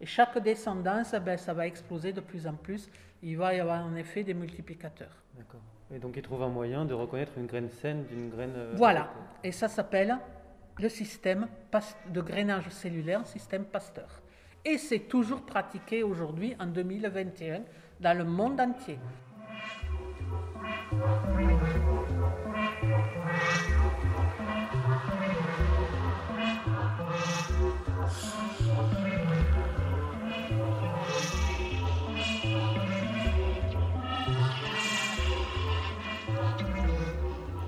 Et 0.00 0.06
chaque 0.06 0.38
descendance, 0.38 1.12
ben, 1.14 1.36
ça 1.36 1.52
va 1.52 1.66
exploser 1.66 2.12
de 2.12 2.20
plus 2.20 2.46
en 2.46 2.54
plus. 2.54 2.88
Il 3.22 3.36
va 3.36 3.52
y 3.52 3.60
avoir 3.60 3.84
en 3.84 3.96
effet 3.96 4.22
des 4.22 4.32
multiplicateurs. 4.32 5.22
D'accord. 5.36 5.60
Et 5.92 5.98
donc 5.98 6.16
ils 6.16 6.22
trouvent 6.22 6.44
un 6.44 6.48
moyen 6.48 6.84
de 6.84 6.94
reconnaître 6.94 7.32
une 7.36 7.46
graine 7.46 7.68
saine 7.68 8.04
d'une 8.04 8.30
graine. 8.30 8.52
Euh, 8.56 8.72
voilà. 8.76 9.10
Et 9.42 9.50
ça 9.50 9.68
s'appelle 9.68 10.16
le 10.78 10.88
système 10.88 11.48
de 12.12 12.20
grainage 12.20 12.68
cellulaire, 12.68 13.26
système 13.26 13.64
Pasteur. 13.64 14.22
Et 14.64 14.78
c'est 14.78 15.00
toujours 15.00 15.42
pratiqué 15.42 16.02
aujourd'hui, 16.02 16.56
en 16.60 16.66
2021, 16.66 17.62
dans 18.00 18.18
le 18.18 18.24
monde 18.24 18.60
entier. 18.60 18.98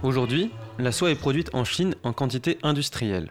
Aujourd'hui, 0.09 0.51
la 0.79 0.91
soie 0.91 1.11
est 1.11 1.17
produite 1.17 1.55
en 1.55 1.67
Chine 1.67 1.95
en 2.03 2.15
quantité 2.15 2.57
industrielle. 2.63 3.31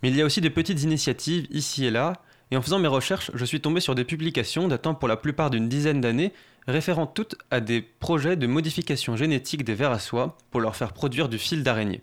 Mais 0.00 0.08
il 0.08 0.14
y 0.14 0.22
a 0.22 0.24
aussi 0.24 0.40
des 0.40 0.50
petites 0.50 0.84
initiatives 0.84 1.48
ici 1.50 1.84
et 1.84 1.90
là, 1.90 2.22
et 2.52 2.56
en 2.56 2.62
faisant 2.62 2.78
mes 2.78 2.86
recherches, 2.86 3.32
je 3.34 3.44
suis 3.44 3.60
tombé 3.60 3.80
sur 3.80 3.96
des 3.96 4.04
publications 4.04 4.68
datant 4.68 4.94
pour 4.94 5.08
la 5.08 5.16
plupart 5.16 5.50
d'une 5.50 5.68
dizaine 5.68 6.00
d'années, 6.00 6.32
référant 6.68 7.08
toutes 7.08 7.34
à 7.50 7.58
des 7.58 7.82
projets 7.82 8.36
de 8.36 8.46
modification 8.46 9.16
génétique 9.16 9.64
des 9.64 9.74
vers 9.74 9.90
à 9.90 9.98
soie 9.98 10.38
pour 10.52 10.60
leur 10.60 10.76
faire 10.76 10.92
produire 10.92 11.28
du 11.28 11.38
fil 11.38 11.64
d'araignée. 11.64 12.02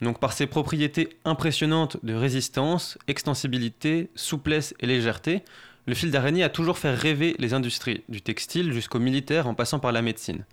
Donc 0.00 0.18
par 0.18 0.32
ses 0.32 0.46
propriétés 0.46 1.10
impressionnantes 1.26 1.98
de 2.02 2.14
résistance, 2.14 2.96
extensibilité, 3.06 4.08
souplesse 4.14 4.74
et 4.80 4.86
légèreté, 4.86 5.42
le 5.84 5.92
fil 5.92 6.10
d'araignée 6.10 6.42
a 6.42 6.48
toujours 6.48 6.78
fait 6.78 6.94
rêver 6.94 7.36
les 7.38 7.52
industries, 7.52 8.02
du 8.08 8.22
textile 8.22 8.72
jusqu'au 8.72 8.98
militaire 8.98 9.46
en 9.46 9.52
passant 9.52 9.78
par 9.78 9.92
la 9.92 10.00
médecine. 10.00 10.46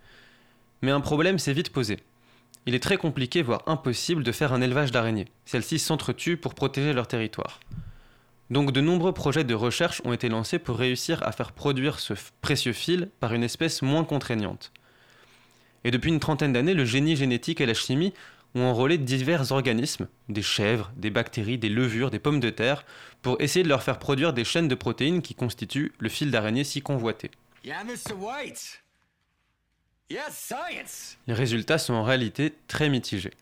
Mais 0.82 0.90
un 0.90 1.00
problème 1.00 1.38
s'est 1.38 1.54
vite 1.54 1.72
posé. 1.72 1.98
Il 2.66 2.74
est 2.74 2.82
très 2.82 2.98
compliqué, 2.98 3.42
voire 3.42 3.62
impossible, 3.66 4.22
de 4.22 4.32
faire 4.32 4.52
un 4.52 4.60
élevage 4.60 4.92
d'araignées. 4.92 5.28
Celles-ci 5.44 5.78
s'entretuent 5.78 6.36
pour 6.36 6.54
protéger 6.54 6.92
leur 6.92 7.06
territoire. 7.06 7.60
Donc 8.50 8.72
de 8.72 8.80
nombreux 8.80 9.12
projets 9.12 9.44
de 9.44 9.54
recherche 9.54 10.02
ont 10.04 10.12
été 10.12 10.28
lancés 10.28 10.58
pour 10.58 10.76
réussir 10.76 11.22
à 11.26 11.32
faire 11.32 11.52
produire 11.52 12.00
ce 12.00 12.14
précieux 12.40 12.72
fil 12.72 13.08
par 13.20 13.32
une 13.32 13.44
espèce 13.44 13.80
moins 13.80 14.04
contraignante. 14.04 14.72
Et 15.84 15.90
depuis 15.90 16.10
une 16.10 16.20
trentaine 16.20 16.52
d'années, 16.52 16.74
le 16.74 16.84
génie 16.84 17.16
génétique 17.16 17.60
et 17.60 17.66
la 17.66 17.74
chimie 17.74 18.12
ont 18.56 18.62
enrôlé 18.62 18.98
divers 18.98 19.52
organismes, 19.52 20.08
des 20.28 20.42
chèvres, 20.42 20.92
des 20.96 21.10
bactéries, 21.10 21.58
des 21.58 21.68
levures, 21.68 22.10
des 22.10 22.18
pommes 22.18 22.40
de 22.40 22.50
terre, 22.50 22.84
pour 23.22 23.40
essayer 23.40 23.62
de 23.62 23.68
leur 23.68 23.84
faire 23.84 24.00
produire 24.00 24.32
des 24.32 24.44
chaînes 24.44 24.68
de 24.68 24.74
protéines 24.74 25.22
qui 25.22 25.36
constituent 25.36 25.92
le 26.00 26.08
fil 26.08 26.32
d'araignée 26.32 26.64
si 26.64 26.82
convoité. 26.82 27.30
Les 31.26 31.34
résultats 31.34 31.78
sont 31.78 31.94
en 31.94 32.02
réalité 32.02 32.54
très 32.66 32.88
mitigés. 32.88 33.32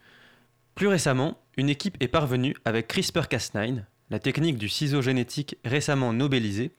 Plus 0.75 0.87
récemment, 0.87 1.39
une 1.57 1.71
équipe 1.71 1.97
est 2.01 2.09
parvenue 2.09 2.55
avec 2.65 2.93
CRISPR-Cas9, 2.93 3.83
la 4.11 4.19
technique 4.19 4.59
du 4.59 4.69
ciseau 4.69 5.01
génétique 5.03 5.57
récemment 5.65 6.13
nobélisée, 6.13 6.73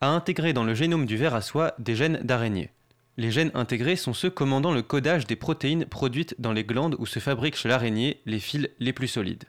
à 0.00 0.08
intégrer 0.08 0.52
dans 0.52 0.64
le 0.64 0.74
génome 0.74 1.06
du 1.06 1.16
ver 1.16 1.34
à 1.34 1.40
soie 1.40 1.74
des 1.78 1.96
gènes 1.96 2.20
d'araignée. 2.22 2.70
Les 3.16 3.30
gènes 3.30 3.50
intégrés 3.54 3.96
sont 3.96 4.14
ceux 4.14 4.30
commandant 4.30 4.72
le 4.72 4.82
codage 4.82 5.26
des 5.26 5.36
protéines 5.36 5.86
produites 5.86 6.34
dans 6.38 6.52
les 6.52 6.64
glandes 6.64 6.96
où 6.98 7.06
se 7.06 7.18
fabriquent 7.18 7.56
chez 7.56 7.68
l'araignée 7.68 8.20
les 8.26 8.40
fils 8.40 8.68
les 8.80 8.92
plus 8.92 9.08
solides. 9.08 9.44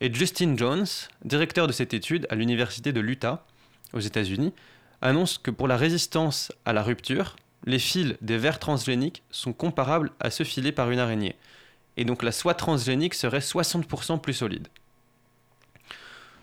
Et 0.00 0.12
Justin 0.12 0.56
Jones, 0.56 0.86
directeur 1.24 1.66
de 1.66 1.72
cette 1.72 1.94
étude 1.94 2.26
à 2.30 2.34
l'université 2.34 2.92
de 2.92 3.00
l'Utah, 3.00 3.46
aux 3.92 4.00
États-Unis, 4.00 4.52
annonce 5.00 5.38
que 5.38 5.50
pour 5.50 5.68
la 5.68 5.76
résistance 5.76 6.52
à 6.64 6.72
la 6.72 6.82
rupture, 6.82 7.36
les 7.64 7.78
fils 7.78 8.14
des 8.20 8.38
vers 8.38 8.58
transgéniques 8.58 9.22
sont 9.30 9.52
comparables 9.52 10.12
à 10.20 10.30
ceux 10.30 10.44
filés 10.44 10.72
par 10.72 10.90
une 10.90 10.98
araignée, 10.98 11.36
et 11.96 12.04
donc 12.04 12.22
la 12.22 12.32
soie 12.32 12.54
transgénique 12.54 13.14
serait 13.14 13.38
60% 13.38 14.20
plus 14.20 14.34
solide. 14.34 14.68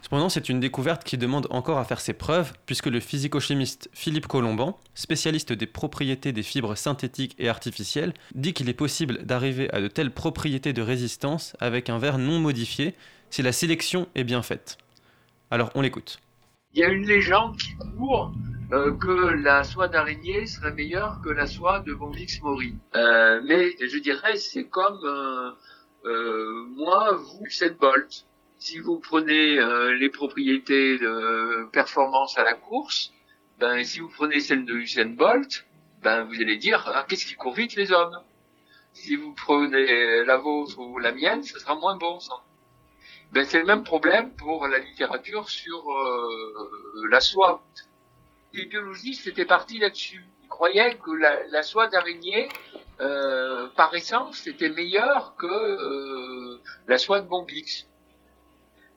Cependant, 0.01 0.29
c'est 0.29 0.49
une 0.49 0.60
découverte 0.60 1.03
qui 1.03 1.17
demande 1.17 1.47
encore 1.51 1.77
à 1.77 1.86
faire 1.86 2.01
ses 2.01 2.13
preuves, 2.13 2.53
puisque 2.65 2.88
le 2.88 2.99
physico-chimiste 2.99 3.89
Philippe 3.93 4.27
Colomban, 4.27 4.77
spécialiste 4.93 5.53
des 5.53 5.67
propriétés 5.67 6.34
des 6.34 6.43
fibres 6.43 6.75
synthétiques 6.75 7.36
et 7.39 7.47
artificielles, 7.47 8.13
dit 8.36 8.53
qu'il 8.53 8.67
est 8.67 8.73
possible 8.73 9.23
d'arriver 9.23 9.73
à 9.73 9.79
de 9.79 9.88
telles 9.88 10.12
propriétés 10.12 10.73
de 10.73 10.81
résistance 10.81 11.55
avec 11.60 11.89
un 11.89 11.97
verre 11.97 12.17
non 12.17 12.39
modifié 12.39 12.95
si 13.29 13.41
la 13.41 13.53
sélection 13.53 14.07
est 14.15 14.23
bien 14.23 14.41
faite. 14.41 14.77
Alors, 15.49 15.69
on 15.75 15.81
l'écoute. 15.81 16.19
Il 16.73 16.79
y 16.79 16.84
a 16.86 16.88
une 16.88 17.05
légende 17.05 17.57
qui 17.57 17.75
court 17.97 18.31
euh, 18.71 18.93
que 18.95 19.34
la 19.43 19.65
soie 19.65 19.89
d'araignée 19.89 20.45
serait 20.45 20.71
meilleure 20.71 21.19
que 21.21 21.29
la 21.29 21.45
soie 21.45 21.81
de 21.81 21.93
Bonvix 21.93 22.41
Mori. 22.41 22.75
Euh, 22.95 23.41
mais 23.43 23.75
je 23.86 23.97
dirais, 23.97 24.38
c'est 24.38 24.69
comme 24.69 24.99
euh, 25.03 25.51
euh 26.05 26.65
moi, 26.69 27.12
vous, 27.12 27.45
cette 27.49 27.77
Bolt. 27.77 28.25
Si 28.57 28.79
vous 28.79 28.99
prenez 28.99 29.60
euh, 29.60 29.97
les 29.97 30.10
propriétés 30.10 30.97
de 30.97 31.67
performance 31.73 32.38
à 32.38 32.45
la 32.45 32.53
course, 32.53 33.12
ben 33.60 33.84
si 33.84 33.99
vous 33.99 34.07
prenez 34.10 34.39
celle 34.39 34.63
de 34.63 34.73
Usain 34.73 35.07
Bolt, 35.07 35.65
ben 36.01 36.23
vous 36.23 36.36
allez 36.36 36.55
dire 36.55 36.89
ah, 36.95 37.05
qu'est-ce 37.05 37.25
qui 37.25 37.36
court 37.36 37.53
vite 37.53 37.75
les 37.75 37.91
hommes? 37.91 38.17
Si 38.93 39.17
vous 39.17 39.34
prenez 39.34 40.23
la 40.23 40.38
vôtre 40.38 40.79
ou 40.79 40.99
la 40.99 41.12
mienne, 41.12 41.43
ce 41.43 41.60
sera 41.60 41.75
moins 41.75 41.97
bon. 41.97 42.21
Ça. 42.21 42.36
Ben, 43.32 43.46
c'est 43.46 43.60
le 43.60 43.65
même 43.65 43.84
problème 43.84 44.32
pour 44.36 44.67
la 44.67 44.80
littérature 44.80 45.50
sur 45.50 45.89
euh, 45.91 47.08
la 47.10 47.22
soie. 47.22 47.63
Les 48.54 48.65
biologistes 48.65 49.28
étaient 49.28 49.46
partis 49.46 49.80
là-dessus. 49.80 50.26
Ils 50.44 50.50
croyaient 50.50 50.98
que 50.98 51.12
la, 51.12 51.48
la 51.48 51.63
soie 51.63 51.88
d'araignée, 51.88 52.50
euh, 53.00 53.67
par 53.78 53.96
essence, 53.96 54.48
était 54.48 54.70
meilleure 54.70 55.36
que 55.38 55.48
euh, 55.48 56.60
la 56.88 56.98
soie 56.98 57.22
de 57.22 57.28
Bombix. 57.28 57.88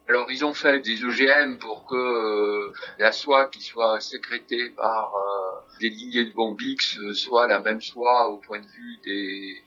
Alors 0.06 0.30
ils 0.30 0.44
ont 0.44 0.52
fait 0.52 0.80
des 0.80 1.02
OGM 1.02 1.56
pour 1.58 1.86
que 1.86 1.94
euh, 1.94 2.72
la 2.98 3.10
soie 3.10 3.46
qui 3.46 3.62
soit 3.62 4.00
sécrétée 4.00 4.68
par 4.70 5.14
euh, 5.14 5.78
des 5.80 5.88
lignées 5.88 6.26
de 6.26 6.32
Bombix 6.32 6.98
euh, 6.98 7.14
soit 7.14 7.46
la 7.46 7.60
même 7.60 7.80
soie 7.80 8.28
au 8.28 8.36
point 8.36 8.60
de 8.60 8.66
vue 8.66 8.98
des 9.04 9.62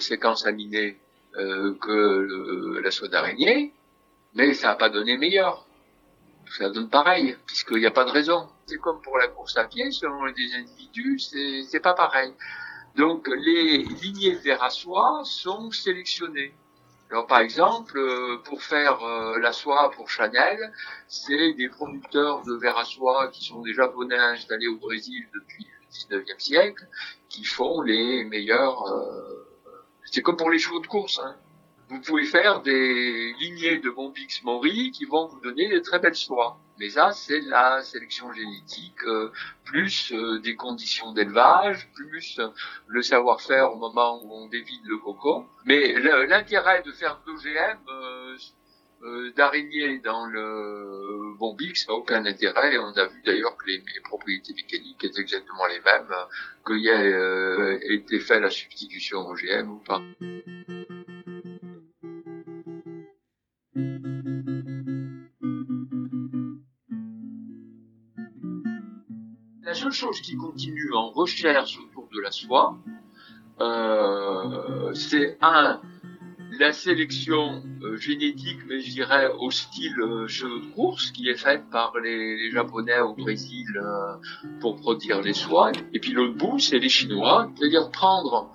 séquences 0.00 0.46
aminées 0.46 0.98
que 1.34 2.80
la 2.82 2.90
soie 2.90 3.08
d'araignée, 3.08 3.74
mais 4.34 4.54
ça 4.54 4.68
n'a 4.68 4.74
pas 4.76 4.88
donné 4.88 5.16
meilleur. 5.16 5.66
Ça 6.58 6.68
donne 6.68 6.88
pareil, 6.88 7.36
puisqu'il 7.46 7.78
n'y 7.78 7.86
a 7.86 7.92
pas 7.92 8.04
de 8.04 8.10
raison. 8.10 8.48
C'est 8.66 8.78
comme 8.78 9.00
pour 9.02 9.18
la 9.18 9.28
course 9.28 9.56
à 9.56 9.64
pied, 9.64 9.90
selon 9.92 10.24
les 10.24 10.54
individus, 10.54 11.18
c'est 11.18 11.80
pas 11.80 11.94
pareil. 11.94 12.32
Donc 12.96 13.28
les 13.28 13.78
lignées 13.78 14.34
verre 14.34 14.62
à 14.62 14.70
soie 14.70 15.22
sont 15.24 15.70
sélectionnées. 15.70 16.52
Alors 17.10 17.26
par 17.26 17.40
exemple, 17.40 17.98
euh, 17.98 18.38
pour 18.44 18.62
faire 18.62 19.02
euh, 19.02 19.38
la 19.40 19.52
soie 19.52 19.90
pour 19.90 20.08
Chanel, 20.08 20.72
c'est 21.08 21.54
des 21.54 21.68
producteurs 21.68 22.42
de 22.44 22.54
verre 22.54 22.78
à 22.78 22.84
soie 22.84 23.28
qui 23.28 23.44
sont 23.44 23.62
des 23.62 23.74
Japonais 23.74 24.16
installés 24.16 24.68
au 24.68 24.76
Brésil 24.76 25.26
depuis 25.34 25.66
le 26.10 26.20
19e 26.20 26.38
siècle, 26.38 26.86
qui 27.28 27.44
font 27.44 27.80
les 27.80 28.24
meilleurs... 28.24 28.86
Euh, 28.86 29.46
c'est 30.04 30.22
comme 30.22 30.36
pour 30.36 30.50
les 30.50 30.58
chevaux 30.58 30.80
de 30.80 30.86
course. 30.86 31.20
Hein. 31.20 31.36
Vous 31.90 32.00
pouvez 32.00 32.24
faire 32.24 32.62
des 32.62 33.34
lignées 33.40 33.78
de 33.78 33.90
Bombix 33.90 34.44
Mori 34.44 34.92
qui 34.92 35.06
vont 35.06 35.26
vous 35.26 35.40
donner 35.40 35.68
des 35.68 35.82
très 35.82 35.98
belles 35.98 36.14
soies. 36.14 36.56
Mais 36.78 36.88
ça, 36.88 37.10
c'est 37.10 37.40
la 37.40 37.82
sélection 37.82 38.32
génétique, 38.32 39.02
euh, 39.04 39.32
plus 39.64 40.12
euh, 40.12 40.38
des 40.38 40.54
conditions 40.54 41.12
d'élevage, 41.12 41.90
plus 41.94 42.40
le 42.86 43.02
savoir-faire 43.02 43.72
au 43.72 43.76
moment 43.76 44.22
où 44.22 44.32
on 44.32 44.46
dévide 44.46 44.84
le 44.84 44.98
coco. 44.98 45.44
Mais 45.64 45.92
l'intérêt 46.28 46.80
de 46.84 46.92
faire 46.92 47.20
d'OGM 47.26 47.78
euh, 47.88 48.36
euh, 49.02 49.32
d'araignée 49.32 49.98
dans 49.98 50.26
le 50.26 51.36
bombix 51.38 51.88
n'a 51.88 51.94
aucun 51.94 52.24
intérêt. 52.24 52.78
On 52.78 52.96
a 52.96 53.06
vu 53.06 53.20
d'ailleurs 53.26 53.56
que 53.56 53.66
les, 53.66 53.82
propriétés 54.04 54.54
mécaniques 54.54 55.02
étaient 55.02 55.20
exactement 55.20 55.66
les 55.66 55.80
mêmes, 55.80 56.14
qu'il 56.64 56.78
y 56.78 56.88
ait 56.88 57.94
été 57.94 58.20
fait 58.20 58.38
la 58.38 58.48
substitution 58.48 59.26
OGM 59.28 59.70
ou 59.72 59.78
pas. 59.78 60.00
Seule 69.80 69.92
chose 69.92 70.20
qui 70.20 70.36
continue 70.36 70.92
en 70.92 71.08
recherche 71.10 71.78
autour 71.78 72.06
de 72.12 72.20
la 72.20 72.30
soie, 72.30 72.76
euh, 73.60 74.92
c'est 74.92 75.38
un 75.40 75.80
la 76.58 76.72
sélection 76.72 77.62
euh, 77.82 77.96
génétique, 77.96 78.58
mais 78.68 78.80
je 78.80 78.90
dirais 78.90 79.30
au 79.38 79.50
style 79.50 79.98
euh, 80.00 80.26
cheveux 80.26 80.60
de 80.60 80.74
course, 80.74 81.12
qui 81.12 81.28
est 81.30 81.36
faite 81.36 81.62
par 81.70 81.94
les, 82.02 82.50
Japonais 82.50 83.00
au 83.00 83.14
Brésil 83.14 83.68
pour 84.60 84.76
produire 84.76 85.22
les 85.22 85.32
soies. 85.32 85.72
Et 85.94 86.00
puis 86.00 86.12
l'autre 86.12 86.34
bout, 86.34 86.58
c'est 86.58 86.78
les 86.78 86.90
Chinois, 86.90 87.50
c'est-à-dire 87.56 87.90
prendre 87.90 88.50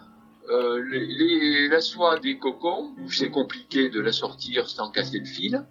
la 0.47 1.81
soie 1.81 2.19
des 2.19 2.37
cocons, 2.37 2.93
où 2.99 3.11
c'est 3.11 3.31
compliqué 3.31 3.89
de 3.89 3.99
la 3.99 4.11
sortir 4.11 4.69
sans 4.69 4.91
casser 4.91 5.19
le 5.19 5.25
fil, 5.25 5.65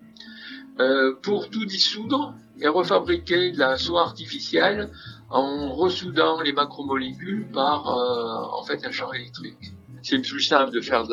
pour 1.22 1.50
tout 1.50 1.64
dissoudre 1.64 2.34
et 2.60 2.68
refabriquer 2.68 3.52
de 3.52 3.58
la 3.58 3.76
soie 3.76 4.02
artificielle 4.02 4.90
en 5.34 5.74
ressoudant 5.74 6.40
les 6.40 6.52
macromolécules 6.52 7.48
par 7.52 7.88
euh, 7.88 8.56
en 8.56 8.62
fait 8.62 8.86
un 8.86 8.92
champ 8.92 9.12
électrique. 9.12 9.72
C'est 10.00 10.20
plus 10.20 10.40
simple 10.40 10.70
de 10.70 10.80
faire 10.80 11.04
de 11.06 11.10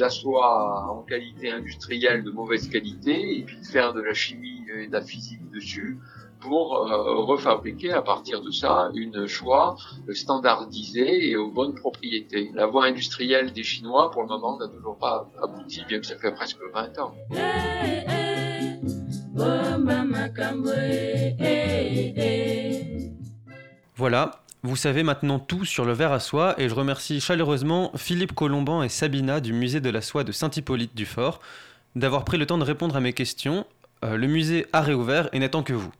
la, 0.00 0.10
soie 0.10 0.90
en 0.90 1.02
qualité 1.02 1.52
industrielle 1.52 2.24
de 2.24 2.32
mauvaise 2.32 2.68
qualité 2.68 3.38
et 3.38 3.42
puis 3.44 3.60
de 3.60 3.66
faire 3.66 3.92
de 3.94 4.00
la 4.00 4.12
chimie 4.12 4.64
et 4.76 4.88
de 4.88 4.92
la 4.92 5.02
physique 5.02 5.48
dessus 5.52 5.98
pour 6.40 6.76
euh, 6.76 7.22
refabriquer 7.22 7.92
à 7.92 8.02
partir 8.02 8.42
de 8.42 8.50
ça 8.50 8.90
une 8.94 9.28
soie 9.28 9.76
standardisée 10.12 11.30
et 11.30 11.36
aux 11.36 11.50
bonnes 11.50 11.76
propriétés. 11.76 12.50
La 12.54 12.66
voie 12.66 12.86
industrielle 12.86 13.52
des 13.52 13.62
Chinois, 13.62 14.10
pour 14.10 14.22
le 14.22 14.28
moment, 14.28 14.58
n'a 14.58 14.66
toujours 14.66 14.98
pas 14.98 15.30
abouti, 15.40 15.84
bien 15.86 16.00
que 16.00 16.06
ça 16.06 16.16
fait 16.16 16.32
presque 16.34 16.58
20 16.74 16.98
ans. 16.98 17.14
Voilà, 23.96 24.42
vous 24.64 24.74
savez 24.74 25.04
maintenant 25.04 25.38
tout 25.38 25.64
sur 25.64 25.84
le 25.84 25.92
verre 25.92 26.10
à 26.10 26.18
soie 26.18 26.54
et 26.58 26.68
je 26.68 26.74
remercie 26.74 27.20
chaleureusement 27.20 27.92
Philippe 27.96 28.34
Colomban 28.34 28.82
et 28.82 28.88
Sabina 28.88 29.40
du 29.40 29.52
musée 29.52 29.80
de 29.80 29.90
la 29.90 30.00
soie 30.00 30.24
de 30.24 30.32
Saint-Hippolyte 30.32 30.96
du 30.96 31.06
Fort 31.06 31.40
d'avoir 31.94 32.24
pris 32.24 32.38
le 32.38 32.46
temps 32.46 32.58
de 32.58 32.64
répondre 32.64 32.96
à 32.96 33.00
mes 33.00 33.12
questions. 33.12 33.66
Euh, 34.04 34.16
le 34.16 34.26
musée 34.26 34.66
a 34.72 34.80
réouvert 34.80 35.28
et 35.32 35.38
n'attend 35.38 35.62
que 35.62 35.74
vous. 35.74 35.92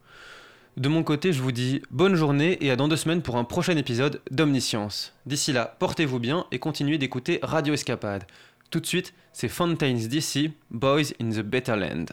De 0.77 0.89
mon 0.89 1.05
côté, 1.05 1.33
je 1.33 1.41
vous 1.41 1.53
dis 1.53 1.83
bonne 1.93 2.17
journée 2.17 2.59
et 2.65 2.73
à 2.73 2.77
dans 2.77 2.89
deux 2.89 2.97
semaines 2.97 3.23
pour 3.23 3.37
un 3.37 3.45
prochain 3.45 3.77
épisode 3.77 4.21
d'Omniscience. 4.33 5.15
D'ici 5.25 5.53
là, 5.53 5.77
portez-vous 5.79 6.19
bien 6.19 6.47
et 6.51 6.59
continuez 6.59 6.99
d'écouter 6.99 7.39
Radio 7.43 7.75
Escapade. 7.75 8.25
Tout 8.71 8.81
de 8.81 8.87
suite, 8.87 9.15
c'est 9.33 9.49
Fountains 9.49 10.09
DC, 10.09 10.51
Boys 10.73 11.13
in 11.21 11.31
the 11.31 11.43
Better 11.43 11.77
Land. 11.77 12.07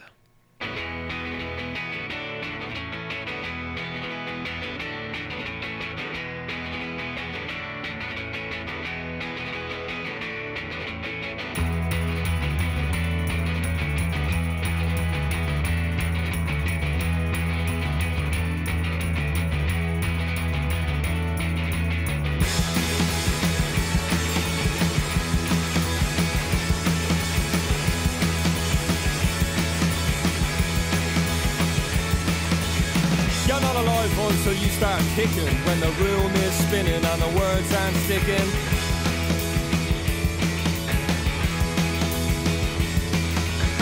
Kicking 35.22 35.54
when 35.66 35.78
the 35.78 35.92
room 36.02 36.32
is 36.34 36.54
spinning 36.66 37.04
and 37.04 37.22
the 37.22 37.32
words 37.38 37.70
aren't 37.74 37.96
sticking. 38.06 38.48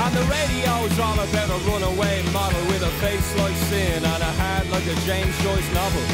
And 0.05 0.13
the 0.21 0.27
radio's 0.29 0.97
all 1.01 1.17
about 1.17 1.49
a 1.49 1.59
runaway 1.65 2.21
model 2.33 2.61
with 2.69 2.83
a 2.83 2.93
face 3.01 3.31
like 3.39 3.57
sin 3.73 4.05
and 4.05 4.23
a 4.23 4.33
hat 4.43 4.67
like 4.69 4.85
a 4.85 4.97
James 5.09 5.37
Joyce 5.41 5.71
novel. 5.73 6.05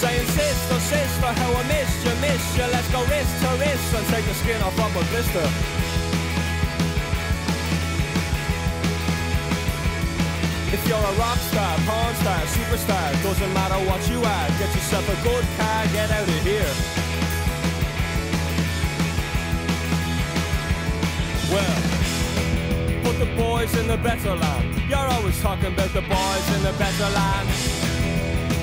Saying 0.00 0.28
sister, 0.28 0.80
sister, 0.92 1.30
how 1.40 1.52
I 1.56 1.62
missed 1.72 2.04
you, 2.04 2.14
missed 2.20 2.52
you. 2.56 2.66
Let's 2.68 2.90
go 2.92 3.00
wrist 3.08 3.32
to 3.42 3.50
wrist 3.60 3.94
and 3.96 4.06
take 4.08 4.26
the 4.26 4.34
skin 4.34 4.60
off 4.60 4.76
of 4.76 4.92
a 4.92 5.04
blister. 5.08 5.99
You're 10.90 10.98
a 10.98 11.18
rock 11.22 11.38
star, 11.38 11.78
porn 11.86 12.14
star, 12.16 12.40
superstar, 12.50 13.22
doesn't 13.22 13.54
matter 13.54 13.78
what 13.88 14.02
you 14.10 14.18
are, 14.18 14.48
get 14.58 14.74
yourself 14.74 15.06
a 15.08 15.22
good 15.22 15.44
car, 15.56 15.86
get 15.94 16.10
out 16.10 16.28
of 16.28 16.42
here. 16.42 16.72
Well, 21.52 21.76
put 23.04 23.16
the 23.20 23.30
boys 23.36 23.72
in 23.78 23.86
the 23.86 23.98
better 23.98 24.34
land. 24.34 24.82
You're 24.90 25.10
always 25.14 25.40
talking 25.40 25.72
about 25.72 25.90
the 25.90 26.02
boys 26.02 26.46
in 26.56 26.62
the 26.64 26.74
better 26.76 27.08
land. 27.18 27.48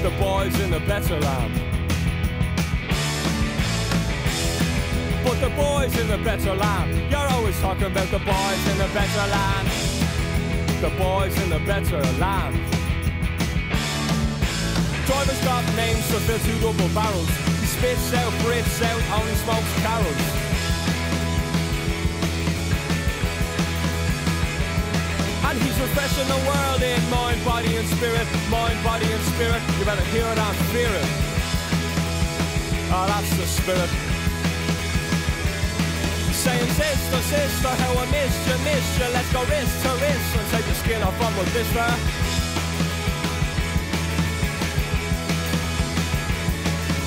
The 0.04 0.14
boys 0.20 0.60
in 0.60 0.70
the 0.72 0.82
better 0.82 1.18
land. 1.22 1.54
Put 5.24 5.40
the 5.40 5.54
boys 5.56 5.98
in 5.98 6.08
the 6.10 6.18
better 6.18 6.54
land. 6.54 7.10
You're 7.10 7.30
always 7.36 7.58
talking 7.62 7.86
about 7.86 8.10
the 8.12 8.20
boys 8.20 8.62
in 8.72 8.78
the 8.80 8.90
better 8.94 9.32
land 9.32 9.87
the 10.82 10.90
boys 10.92 11.36
in 11.42 11.50
the 11.50 11.60
better 11.66 12.00
land. 12.20 12.56
Drivers 15.08 15.44
got 15.44 15.66
names 15.76 16.06
to 16.10 16.20
fill 16.22 16.38
two 16.38 16.60
double 16.62 16.94
barrels. 16.94 17.30
He 17.60 17.66
spits 17.66 18.14
out, 18.14 18.32
breathes 18.44 18.82
out, 18.84 19.02
only 19.18 19.34
smokes 19.42 19.74
carols. 19.82 20.24
And 25.48 25.58
he's 25.64 25.80
refreshing 25.80 26.28
the 26.28 26.42
world 26.46 26.82
in 26.84 27.10
mind, 27.10 27.44
body 27.44 27.76
and 27.76 27.88
spirit, 27.88 28.28
mind, 28.52 28.84
body 28.84 29.12
and 29.12 29.24
spirit. 29.34 29.62
You 29.80 29.86
better 29.86 30.06
hear 30.14 30.28
it 30.28 30.38
and 30.38 30.58
fear 30.70 30.90
it. 30.94 31.10
Oh, 32.94 33.06
that's 33.08 33.36
the 33.38 33.48
spirit. 33.48 34.17
Saying, 36.48 36.70
sister, 36.70 37.22
sister, 37.24 37.68
how 37.68 37.92
I 38.00 38.06
missed 38.10 38.48
you, 38.48 38.58
missed 38.64 38.98
you. 38.98 39.08
Let's 39.12 39.34
go 39.34 39.44
wrist 39.52 39.84
to 39.84 39.90
wrist 40.00 40.30
and 40.40 40.48
take 40.50 40.64
the 40.64 40.76
skin 40.76 41.04
off 41.04 41.18
from 41.18 41.36
with 41.36 41.52
this 41.54 41.68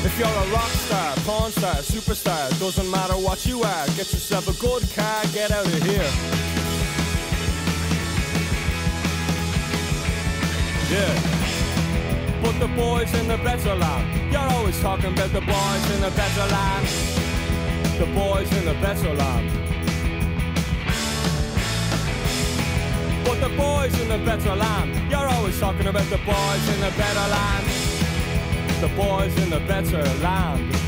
If 0.05 0.19
you're 0.19 0.29
a 0.29 0.47
rock 0.53 0.69
star, 0.85 1.17
porn 1.25 1.53
star, 1.53 1.77
superstar, 1.77 2.51
doesn't 2.61 2.91
matter 2.91 3.15
what 3.15 3.47
you 3.47 3.63
are, 3.63 3.87
get 3.97 4.13
yourself 4.13 4.47
a 4.47 4.61
good 4.61 4.83
car, 4.95 5.23
get 5.33 5.51
out 5.51 5.65
of 5.65 5.83
here. 5.85 6.11
Yeah. 10.93 12.43
But 12.43 12.59
the 12.61 12.69
boys 12.77 13.15
in 13.15 13.27
the 13.27 13.39
better 13.39 13.75
land, 13.75 14.31
you're 14.31 14.53
always 14.59 14.79
talking 14.83 15.15
about 15.15 15.33
the 15.33 15.41
boys 15.41 15.91
in 15.95 16.03
the 16.03 16.11
better 16.11 16.47
land. 16.53 17.20
The 18.01 18.07
boys 18.07 18.51
in 18.59 18.65
the 18.65 18.75
better 18.81 19.13
land. 19.15 19.51
But 23.25 23.41
the 23.47 23.55
boys 23.57 24.01
in 24.01 24.09
the 24.09 24.19
better 24.25 24.55
land, 24.57 25.11
you're 25.11 25.29
always 25.29 25.61
talking 25.61 25.87
about 25.87 26.09
the 26.11 26.19
boys 26.19 26.69
in 26.75 26.81
the 26.81 26.93
better 26.97 27.31
land 27.31 27.91
the 28.81 28.89
boys 28.97 29.37
in 29.43 29.51
the 29.51 29.61
better 29.69 30.03
land. 30.23 30.80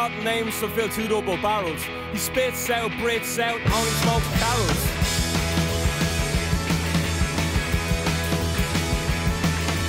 Driver's 0.00 0.24
names 0.24 0.60
to 0.60 0.68
fill 0.70 0.88
two 0.88 1.06
double 1.08 1.36
barrels 1.44 1.82
He 2.10 2.16
spits 2.16 2.70
out, 2.70 2.90
breathes 3.00 3.38
out, 3.38 3.60
only 3.60 3.92
smokes 4.00 4.24
carols. 4.40 4.82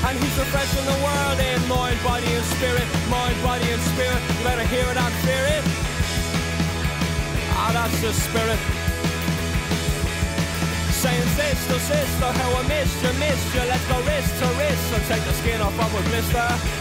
And 0.03 0.19
he's 0.19 0.35
refreshing 0.35 0.83
the 0.83 0.99
world 0.99 1.39
in 1.39 1.63
mind, 1.69 1.95
body 2.03 2.27
and 2.27 2.43
spirit, 2.59 2.83
mind, 3.07 3.41
body 3.41 3.71
and 3.71 3.81
spirit. 3.95 4.19
You 4.35 4.43
better 4.43 4.67
hear 4.67 4.83
it 4.83 4.97
and 4.99 5.15
fear 5.23 5.45
it. 5.55 5.63
Ah, 7.55 7.71
that's 7.71 7.95
the 8.03 8.11
spirit. 8.11 8.59
Saying 10.91 11.27
sister, 11.39 11.79
sister, 11.79 12.29
how 12.35 12.51
I 12.59 12.67
missed 12.67 12.99
you, 12.99 13.13
missed 13.15 13.55
you. 13.55 13.63
Let's 13.63 13.87
go 13.87 13.95
wrist 14.03 14.35
to 14.43 14.47
wrist 14.59 14.91
and 14.91 15.03
take 15.07 15.23
the 15.23 15.33
skin 15.39 15.61
off 15.61 15.79
of 15.79 15.95
a 15.95 16.09
blister. 16.09 16.80